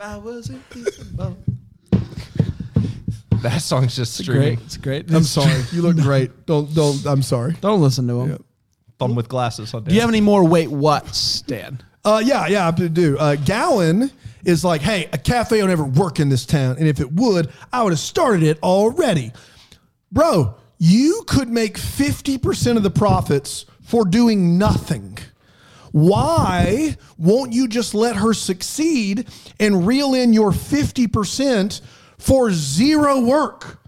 [0.00, 1.36] I was invisible.
[3.42, 4.24] That song's just Great.
[4.24, 4.58] streaming.
[4.64, 5.10] It's great.
[5.12, 5.62] I'm sorry.
[5.72, 6.46] You look great.
[6.46, 7.04] Don't don't.
[7.06, 7.54] I'm sorry.
[7.60, 8.30] Don't listen to him.
[8.30, 8.36] Yeah.
[9.14, 9.84] With glasses on.
[9.84, 11.82] Do you have any more wait what's, Dan?
[12.04, 13.16] Uh, yeah, yeah, I do.
[13.18, 14.10] Uh, Gowen
[14.44, 17.50] is like, hey, a cafe don't ever work in this town, and if it would,
[17.72, 19.32] I would have started it already,
[20.10, 20.56] bro.
[20.78, 25.18] You could make fifty percent of the profits for doing nothing.
[25.92, 29.28] Why won't you just let her succeed
[29.60, 31.82] and reel in your fifty percent
[32.18, 33.78] for zero work?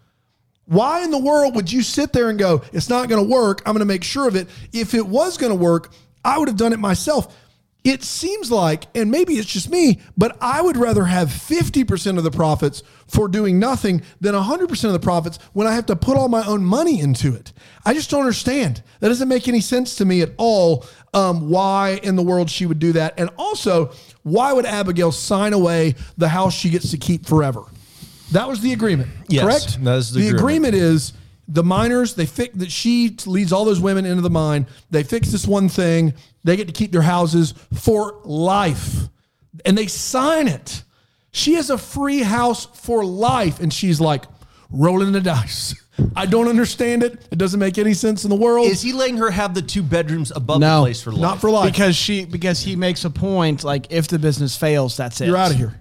[0.66, 3.62] Why in the world would you sit there and go, it's not going to work?
[3.66, 4.48] I'm going to make sure of it.
[4.72, 5.92] If it was going to work,
[6.24, 7.37] I would have done it myself.
[7.85, 12.24] It seems like, and maybe it's just me, but I would rather have 50% of
[12.24, 16.16] the profits for doing nothing than 100% of the profits when I have to put
[16.16, 17.53] all my own money into it.
[17.85, 18.83] I just don't understand.
[19.00, 20.87] That doesn't make any sense to me at all.
[21.12, 23.14] Um, why in the world she would do that?
[23.18, 27.64] And also, why would Abigail sign away the house she gets to keep forever?
[28.35, 29.85] That was the agreement, Yes, correct?
[29.85, 30.40] that is the agreement.
[30.40, 30.75] agreement.
[30.75, 31.12] is
[31.49, 32.14] the miners.
[32.14, 34.66] They fix that she leads all those women into the mine.
[34.90, 36.14] They fix this one thing.
[36.42, 39.09] They get to keep their houses for life,
[39.64, 40.83] and they sign it.
[41.31, 44.25] She has a free house for life, and she's like
[44.70, 45.75] rolling the dice.
[46.16, 47.29] I don't understand it.
[47.31, 48.66] It doesn't make any sense in the world.
[48.66, 50.79] Is he letting her have the two bedrooms above No.
[50.81, 51.20] the place for life?
[51.20, 51.70] Not for life.
[51.73, 55.27] Because she because he makes a point like if the business fails, that's it.
[55.29, 55.79] You're out of here.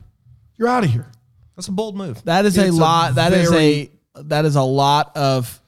[0.58, 1.08] You're out of here.
[1.56, 2.24] That's a bold move.
[2.26, 3.16] That is a It's a lot.
[3.16, 5.60] That is a that is a lot of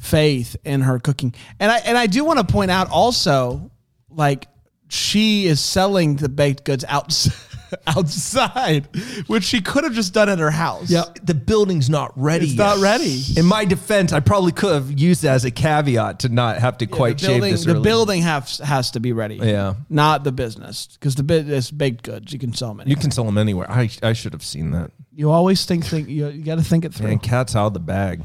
[0.00, 1.34] faith in her cooking.
[1.60, 3.70] And I and I do want to point out also,
[4.10, 4.48] like
[4.88, 7.32] she is selling the baked goods outside,
[7.86, 8.88] outside,
[9.26, 10.90] which she could have just done at her house.
[10.90, 11.04] Yeah.
[11.22, 12.44] The building's not ready.
[12.44, 12.64] It's yet.
[12.64, 13.22] not ready.
[13.36, 16.78] In my defense, I probably could have used that as a caveat to not have
[16.78, 17.82] to quite the shave this the early.
[17.82, 19.36] building has has to be ready.
[19.36, 19.74] Yeah.
[19.88, 22.86] not the business because the business baked goods you can sell them.
[22.88, 23.70] You can sell them anywhere.
[23.70, 24.90] I, I should have seen that.
[25.14, 27.08] You always think think you, you got to think it through.
[27.08, 28.22] And cat's out of the bag.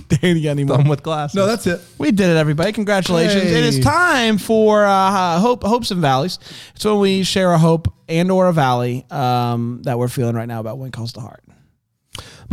[0.08, 0.78] Dan, you got any more?
[0.78, 1.36] Thumb with glasses.
[1.36, 1.80] No, that's it.
[1.98, 2.72] We did it, everybody.
[2.72, 3.44] Congratulations.
[3.44, 3.60] Hey.
[3.60, 6.40] It is time for uh, hope, hopes and valleys.
[6.76, 10.48] It's when we share a hope and or a valley um, that we're feeling right
[10.48, 11.44] now about when it calls to heart.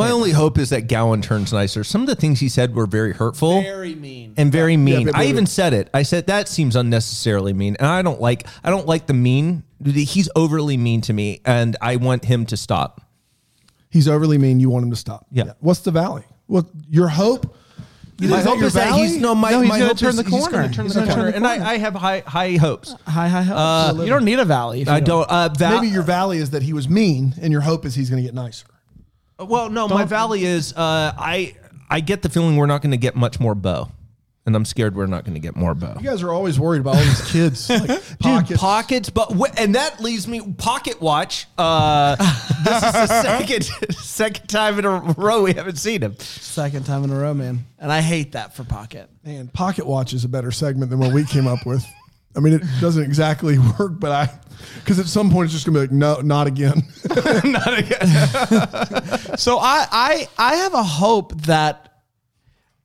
[0.01, 1.85] My only hope is that Gowen turns nicer.
[1.85, 3.63] Some of the things he said were very hurtful.
[3.63, 4.35] Very mean.
[4.37, 5.07] and very mean.
[5.07, 5.89] but- I even said it.
[5.95, 8.47] I said that seems unnecessarily mean, and I don't like.
[8.65, 9.63] I don't like the mean.
[9.85, 13.01] He's overly mean to me, and I want him to stop.
[13.91, 14.61] He's overly mean.
[14.61, 15.27] You want him to stop.
[15.33, 15.53] Yeah.
[15.61, 16.25] What's the valley?
[16.47, 17.57] What your hope?
[18.23, 19.03] My Is hope your is that valley?
[19.09, 19.35] he's no.
[19.35, 20.51] My, No, he's my gonna hope turn is the he's corner.
[20.63, 21.71] gonna turn He's the gonna turn corner, and I.
[21.73, 22.95] I have high high hopes.
[23.07, 23.99] High, high hopes.
[23.99, 24.83] Uh, you don't need a valley.
[24.83, 25.27] if you I don't.
[25.31, 28.11] Uh, Val- Maybe your valley is that he was mean, and your hope is he's
[28.11, 28.67] going to get nicer.
[29.44, 30.72] Well, no, my valley is.
[30.72, 31.55] Uh, I
[31.88, 33.90] I get the feeling we're not going to get much more bow,
[34.46, 35.96] and I'm scared we're not going to get more bow.
[36.00, 37.68] You guys are always worried about all these kids.
[37.70, 38.61] Like Dude, pockets.
[38.61, 41.46] pockets, but wh- and that leaves me pocket watch.
[41.59, 42.16] Uh,
[42.64, 43.62] this is the second
[43.94, 46.16] second time in a row we haven't seen him.
[46.18, 47.64] Second time in a row, man.
[47.79, 49.09] And I hate that for Pocket.
[49.24, 51.85] Man, pocket watch is a better segment than what we came up with.
[52.37, 54.38] I mean, it doesn't exactly work, but I,
[54.77, 56.83] because at some point it's just to be like, no, not again.
[57.45, 59.37] not again.
[59.37, 61.90] So I, I I have a hope that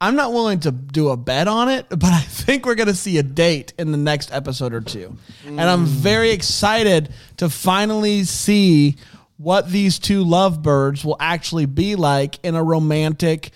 [0.01, 3.17] I'm not willing to do a bet on it, but I think we're to see
[3.17, 5.17] a date in the next episode or two.
[5.45, 8.97] And I'm very excited to finally see
[9.37, 13.51] what these two lovebirds will actually be like in a romantic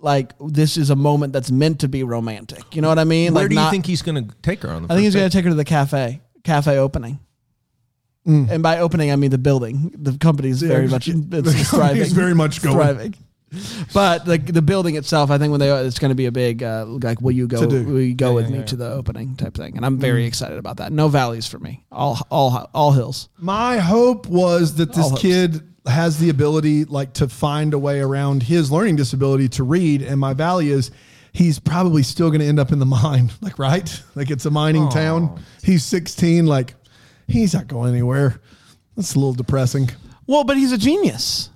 [0.00, 2.74] like this is a moment that's meant to be romantic.
[2.76, 3.34] You know what I mean?
[3.34, 4.86] Where like do you not- think he's going to take her on?
[4.86, 7.18] The I think he's going to take her to the cafe, cafe opening.
[8.26, 9.90] And by opening, I mean the building.
[9.96, 12.14] The company's very Yeah, much the it's company's thriving.
[12.14, 12.76] very much going.
[12.76, 13.14] thriving.
[13.94, 16.62] But the the building itself, I think when they it's going to be a big
[16.62, 17.66] uh, like, will you go?
[17.66, 17.84] To.
[17.86, 18.64] Will you go Yeah, with yeah, me yeah.
[18.66, 19.78] to the opening type thing?
[19.78, 20.92] And I'm very excited about that.
[20.92, 21.86] No valleys for me.
[21.90, 23.30] All all all hills.
[23.38, 25.22] My hope was that this All hopes.
[25.22, 30.02] kid has the ability, like, to find a way around his learning disability to read.
[30.02, 30.90] And my valley is
[31.32, 34.02] he's probably still going to end up in the mine, like, right?
[34.14, 35.42] Like, it's a mining town.
[35.62, 36.46] He's 16.
[36.46, 36.74] Like,
[37.26, 38.40] he's not going anywhere.
[38.96, 39.90] That's a little depressing.
[40.26, 41.50] Well, but he's a genius.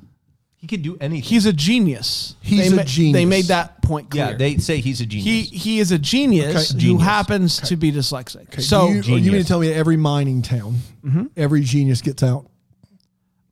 [0.56, 1.28] He could do anything.
[1.28, 2.36] He's a genius.
[2.40, 3.14] He's they a ma- genius.
[3.14, 4.26] They made that point clear.
[4.26, 5.50] yeah, they say he's a genius.
[5.50, 6.74] he he is a genius Okay.
[6.74, 7.02] who Genius.
[7.02, 8.60] happens to be dyslexic.
[8.62, 11.24] So you, you mean to tell me every mining town, mm-hmm.
[11.36, 12.46] every genius gets out?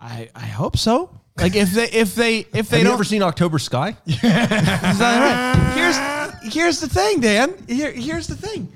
[0.00, 1.10] I I hope so.
[1.36, 3.96] Like if they if they if they Have you don't ever seen October Sky?
[4.06, 5.74] Is that right?
[6.42, 7.54] Here's here's the thing, Dan.
[7.68, 8.72] Here here's the thing.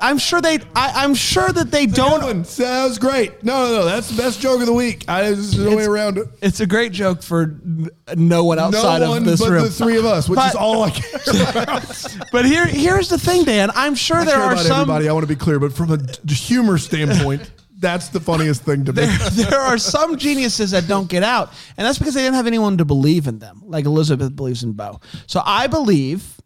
[0.00, 0.58] I'm sure they.
[0.76, 2.20] I, I'm sure that they don't.
[2.20, 2.46] Don't.
[2.46, 3.42] Sounds great.
[3.42, 3.84] No, no, no.
[3.84, 5.04] That's the best joke of the week.
[5.08, 6.28] I, there's no way It's- around it.
[6.40, 9.64] It's a great joke for n- no one outside no one of this but room.
[9.64, 12.16] the three of us, which is all I care about.
[12.30, 13.70] But here here's the thing, Dan.
[13.74, 14.80] I'm sure I there care are about some.
[14.82, 15.08] everybody.
[15.08, 17.50] I want to be clear, but from a d- humor standpoint,
[17.82, 19.04] that's the funniest thing to me.
[19.04, 22.46] There, there are some geniuses that don't get out, and that's because they didn't have
[22.46, 25.00] anyone to believe in them, like Elizabeth believes in Bo.
[25.26, 26.38] So I believe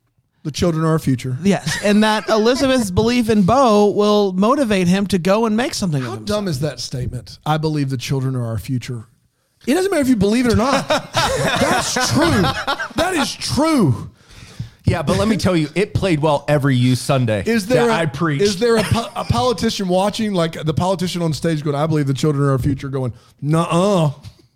[0.42, 1.36] The children are our future.
[1.42, 6.02] Yes, and that Elizabeth's belief in Bo will motivate him to go and make something
[6.02, 6.38] of How himself.
[6.38, 7.38] dumb is that statement?
[7.44, 9.06] I believe the children are our future.
[9.66, 10.86] It doesn't matter if you believe it or not.
[10.88, 12.42] that's true.
[12.94, 14.10] That is true.
[14.86, 17.42] Yeah, but let me tell you, it played well every youth Sunday.
[17.44, 18.42] Is there that a, I preached?
[18.42, 22.06] Is there a, po- a politician watching, like the politician on stage going, I believe
[22.06, 24.12] the children are our future, going, nuh-uh,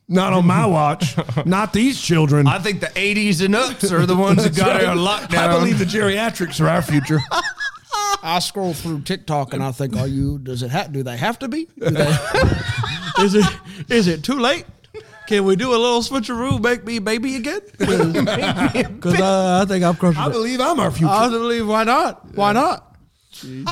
[0.08, 1.16] not on my watch.
[1.46, 2.46] not these children.
[2.46, 5.38] I think the 80s and ups are the ones that got it on lockdown.
[5.38, 7.18] I believe the geriatrics are our future.
[8.22, 10.38] I scroll through TikTok and I think, are you?
[10.38, 10.92] Does it have?
[10.92, 11.66] Do they have to be?
[11.76, 11.90] They-
[13.20, 13.46] is it?
[13.88, 14.64] Is it too late?
[15.30, 17.60] Can we do a little switcheroo, make me baby again?
[17.78, 20.32] Because uh, I think I'm crushing I it.
[20.32, 21.06] believe I'm our future.
[21.06, 21.68] I believe.
[21.68, 22.34] Why not?
[22.34, 22.96] Why not?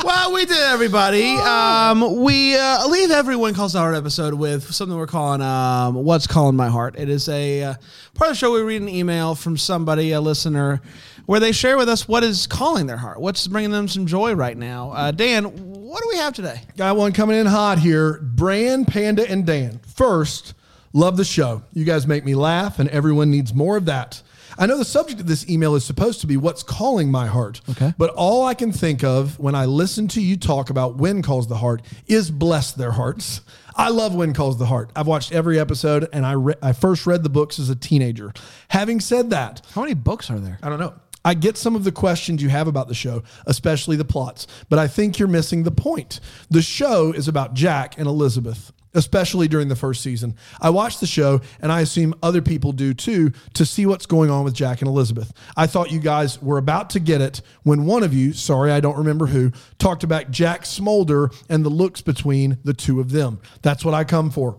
[0.05, 1.25] Well, we did, everybody.
[1.35, 5.97] Um, we uh, leave every When Calls the Heart episode with something we're calling um,
[5.97, 6.94] What's Calling My Heart.
[6.97, 7.75] It is a uh,
[8.14, 10.81] part of the show we read an email from somebody, a listener,
[11.27, 14.33] where they share with us what is calling their heart, what's bringing them some joy
[14.37, 14.92] right now.
[14.92, 16.61] Uh, Dan, what do we have today?
[16.77, 18.21] Got one coming in hot here.
[18.23, 19.81] Bran Panda, and Dan.
[19.97, 20.55] First,
[20.98, 21.62] love the show.
[21.72, 24.22] You guys make me laugh, and everyone needs more of that.
[24.61, 27.61] I know the subject of this email is supposed to be what's calling my heart.
[27.70, 27.94] Okay.
[27.96, 31.46] But all I can think of when I listen to you talk about when calls
[31.46, 33.42] the heart is bless their hearts.
[33.76, 34.90] I love When Calls the Heart.
[34.96, 38.32] I've watched every episode, and I re- I first read the books as a teenager.
[38.66, 40.58] Having said that, How many books are there?
[40.64, 40.94] I don't know.
[41.24, 44.80] I get some of the questions you have about the show, especially the plots, but
[44.80, 46.18] I think you're missing the point.
[46.51, 50.34] The show is about Jack and Elizabeth, especially during the first season.
[50.61, 54.28] I watched the show, and I assume other people do too, to see what's going
[54.28, 55.32] on with Jack and Elizabeth.
[55.57, 58.80] I thought you guys were about to get it when one of you, sorry, I
[58.80, 63.40] don't remember who, talked about Jack Smolder and the looks between the two of them.
[63.62, 64.59] That's what I come for.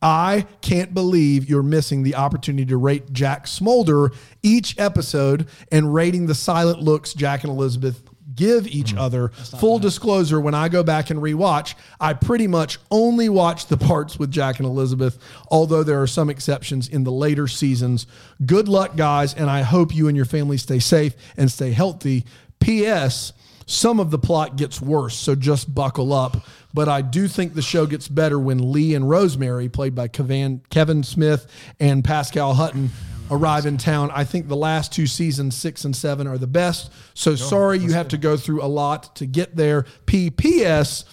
[0.00, 4.12] I can't believe you're missing the opportunity to rate Jack Smolder
[4.42, 8.02] each episode and rating the silent looks Jack and Elizabeth
[8.40, 9.28] give each other.
[9.28, 14.18] Full disclosure: when I go back and rewatch, I pretty much only watch the parts
[14.18, 15.18] with Jack and Elizabeth.
[15.50, 18.06] Although there are some exceptions in the later seasons.
[18.44, 22.24] Good luck, guys, and I hope you and your family stay safe and stay healthy.
[22.60, 23.34] P.S.
[23.66, 26.38] Some of the plot gets worse, so just buckle up.
[26.74, 30.62] But I do think the show gets better when Lee and Rosemary, played by Kavan,
[30.70, 31.46] Kavan Smith
[31.78, 32.90] and Pascale Hutton,
[33.30, 34.10] arrive in town.
[34.12, 36.90] I think the last two seasons, six and seven, are the best.
[37.14, 39.84] So sorry you have to go through a lot to get there.
[40.06, 41.04] P.P.S.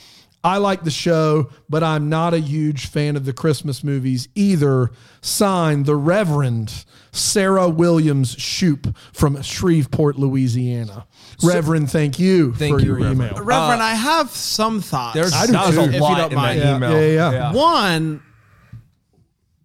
[0.43, 4.91] I like the show, but I'm not a huge fan of the Christmas movies either.
[5.22, 11.05] Signed, the Reverend Sarah Williams Shoop from Shreveport, Louisiana.
[11.43, 13.32] Reverend, thank you Thank for you, your Reverend.
[13.32, 13.43] email.
[13.43, 15.15] Reverend, uh, I have some thoughts.
[15.15, 15.82] There's I do that was too.
[15.82, 16.59] a If you lot don't in mind.
[16.61, 17.11] that Yeah, email.
[17.13, 17.53] yeah, yeah.
[17.53, 18.22] One,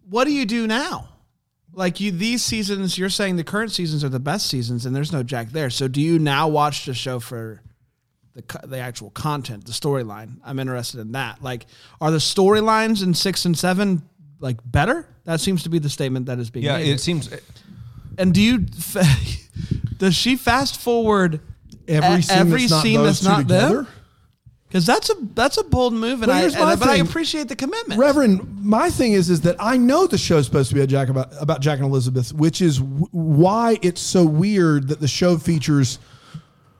[0.09, 1.09] what do you do now?
[1.75, 5.13] Like you, these seasons, you're saying the current seasons are the best seasons, and there's
[5.13, 5.71] no Jack there.
[5.71, 7.63] So do you now watch the show for
[8.35, 10.37] the the actual content, the storyline?
[10.45, 11.43] I'm interested in that.
[11.43, 11.67] Like,
[12.01, 14.03] are the storylines in six and seven
[14.39, 15.07] like better?
[15.25, 16.73] That seems to be the statement that is being made.
[16.73, 16.89] Yeah, made.
[16.89, 17.31] it seems.
[18.19, 18.59] and do you
[19.97, 21.41] does she fast forward
[21.89, 23.75] Every scene every that's not scene those that's two not together?
[23.83, 23.87] them?
[24.73, 26.95] Because that's a that's a bold move, and But I here's and- my but I
[26.97, 28.01] appreciate the commitment.
[28.01, 31.11] Reverend, my thing is is that I know the show's supposed to be a Jack
[31.11, 35.37] about about Jack and Elizabeth, which is w- why it's so weird that the show
[35.37, 35.99] features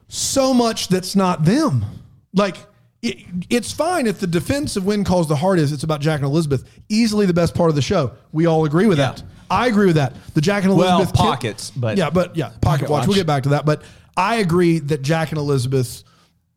[0.07, 1.85] so much that's not them.
[2.33, 2.57] Like
[3.03, 3.17] it,
[3.51, 6.25] it's fine if the defense of When Calls the Heart is it's about Jack and
[6.25, 8.11] Elizabeth, easily the best part of the show.
[8.31, 9.11] We all agree with Yeah.
[9.11, 9.23] that.
[9.51, 10.15] I agree with that.
[10.33, 13.01] The Jack and Well, Elizabeth kid- pockets, but- yeah, but yeah, pocket, watch.
[13.01, 13.07] watch.
[13.07, 13.83] We'll get back to that, but
[14.17, 16.03] I agree that Jack and Elizabeth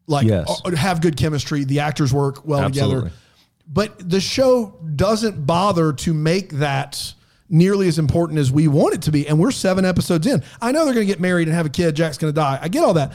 [0.07, 0.61] like Yes.
[0.65, 1.65] uh, have good chemistry.
[1.65, 3.11] The actors work well together.
[3.69, 7.15] But the show doesn't bother to make that
[7.49, 9.27] nearly as important as we want it to be.
[9.27, 10.43] And we're seven episodes in.
[10.61, 11.97] I know they're going to get married and have a kid.
[11.97, 12.59] Jack's going to die.
[12.63, 13.13] I get all that.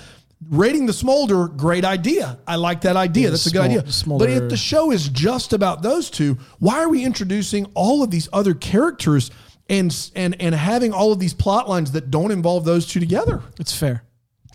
[0.49, 2.39] Rating the smolder, great idea.
[2.47, 3.29] I like that idea.
[3.29, 3.89] That's a good idea.
[3.91, 8.01] Smolder- But if the show is just about those two, why are we introducing all
[8.03, 9.29] of these other characters
[9.69, 13.41] and and and having all of these plot lines that don't involve those two together?
[13.59, 14.03] It's fair.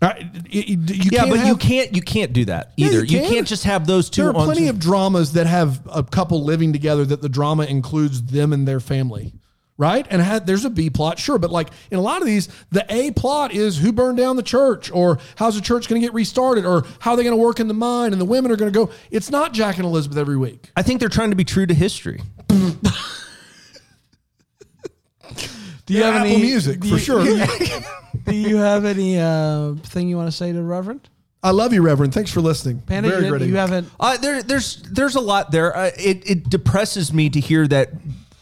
[0.01, 0.13] Uh,
[0.49, 0.77] you
[1.11, 2.97] Yeah, but you can't you can't do that Yeah, either.
[3.05, 3.29] you you, can.
[3.33, 4.21] can't just have those two.
[4.21, 8.21] There are plenty of dramas that have a couple living together that the drama includes
[8.21, 9.33] them and their family,
[9.75, 10.05] right?
[10.09, 12.85] And had, there's a B plot, sure, but like in a lot of these, the
[12.93, 16.13] A plot is who burned down the church, or how's the church going to get
[16.13, 18.55] restarted, or how are they going to work in the mine, and the women are
[18.55, 18.91] going to go.
[19.09, 20.69] It's not Jack and Elizabeth every week.
[20.75, 22.21] I think they're trying to be true to history.
[25.85, 27.21] Do you Yeah, have Apple any Music do for you- sure.
[28.27, 31.09] Do you have any uh, thing you want to say to the Reverend
[31.43, 32.13] I love you, Reverend.
[32.13, 32.81] Thanks for listening.
[32.81, 33.09] Panda?
[33.09, 33.41] Very you, great.
[33.43, 33.89] you haven't.
[33.99, 35.75] Uh, there, there's there's a lot there.
[35.75, 37.91] Uh, it it depresses me to hear that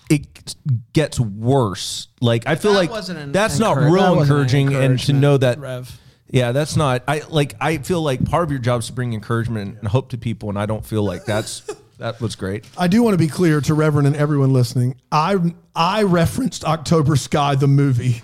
[0.10, 0.56] it
[0.94, 2.08] gets worse.
[2.22, 4.68] Like I feel That like wasn't an that's not encourage- that real wasn't an encouraging,
[4.68, 5.60] and to encouragement, know that.
[5.60, 6.00] Rev.
[6.30, 7.04] Yeah, that's not.
[7.08, 7.56] I like.
[7.62, 10.50] I feel like part of your job is to bring encouragement and hope to people,
[10.50, 11.60] and I don't feel like that's
[12.00, 12.66] that was great.
[12.78, 14.96] I do want to be clear to Reverend and everyone listening.
[15.12, 15.38] I
[15.76, 18.24] I referenced October Sky the movie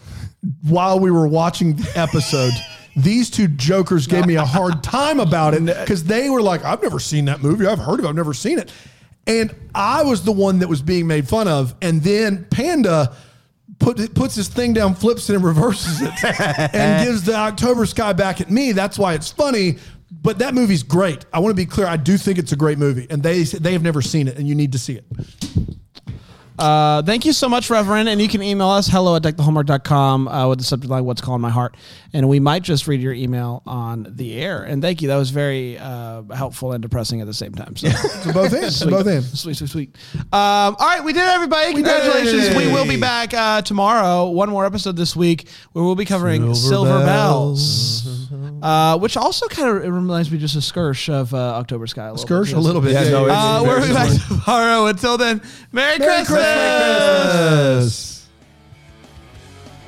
[0.63, 2.53] while we were watching the episode.
[2.95, 6.81] These two jokers gave me a hard time about it because they were like, "I've
[6.83, 7.65] never seen that movie.
[7.65, 8.09] I've heard of it.
[8.09, 8.71] I've never seen it."
[9.27, 11.75] And I was the one that was being made fun of.
[11.81, 13.15] And then Panda
[13.79, 16.11] put, puts his thing down, flips it, and reverses it,
[16.73, 18.71] and gives the October Sky back at me.
[18.71, 19.77] That's why it's funny.
[20.23, 21.25] But that movie's great.
[21.33, 21.87] I want to be clear.
[21.87, 24.47] I do think it's a great movie, and they they have never seen it, and
[24.47, 25.05] you need to see it.
[26.59, 28.09] Uh, thank you so much, Reverend.
[28.09, 31.41] And you can email us hello at deckthehallmark.com uh, with the subject line, What's Calling
[31.41, 31.75] My Heart.
[32.13, 34.63] And we might just read your email on the air.
[34.63, 35.07] And thank you.
[35.07, 37.75] That was very uh, helpful and depressing at the same time.
[37.75, 37.89] So.
[38.33, 38.79] Both ends.
[38.79, 38.91] Sweet.
[38.91, 39.39] both ends.
[39.39, 39.95] Sweet, sweet, sweet.
[40.15, 41.73] Um, all right, we did it, everybody.
[41.73, 42.47] Congratulations.
[42.47, 42.57] it.
[42.57, 44.29] We will be back uh, tomorrow.
[44.29, 48.20] One more episode this week where we'll be covering Silver, Bells,
[48.61, 52.07] uh, which also kind of reminds me just a skirsh of uh, October Sky.
[52.07, 52.55] A little Skirsh bit.
[52.55, 52.91] a little bit.
[52.93, 54.85] Yeah, no, it's- Uh, we'll be back tomorrow.
[54.87, 55.41] Until then,
[55.71, 57.25] Merry, Merry Christmas.
[57.25, 58.07] Christmas.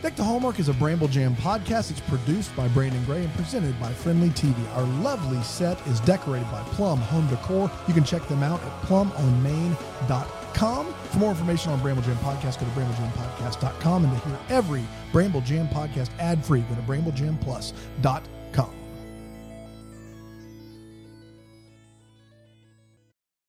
[0.01, 1.89] Deck the Hallmark is a Bramble Jam podcast.
[1.89, 4.53] It's produced by Brandon Gray and presented by Frndly TV.
[4.75, 7.71] Our lovely set is decorated by Plum Home Decor.
[7.87, 10.93] You can check them out at plumonmain.com.
[11.09, 14.03] For more information on Bramble Jam Podcast, go to bramblejamPodcast.com.
[14.03, 18.23] And to hear every Bramble Jam podcast ad free, go to bramblejamplus.com.
[18.53, 18.82] Come.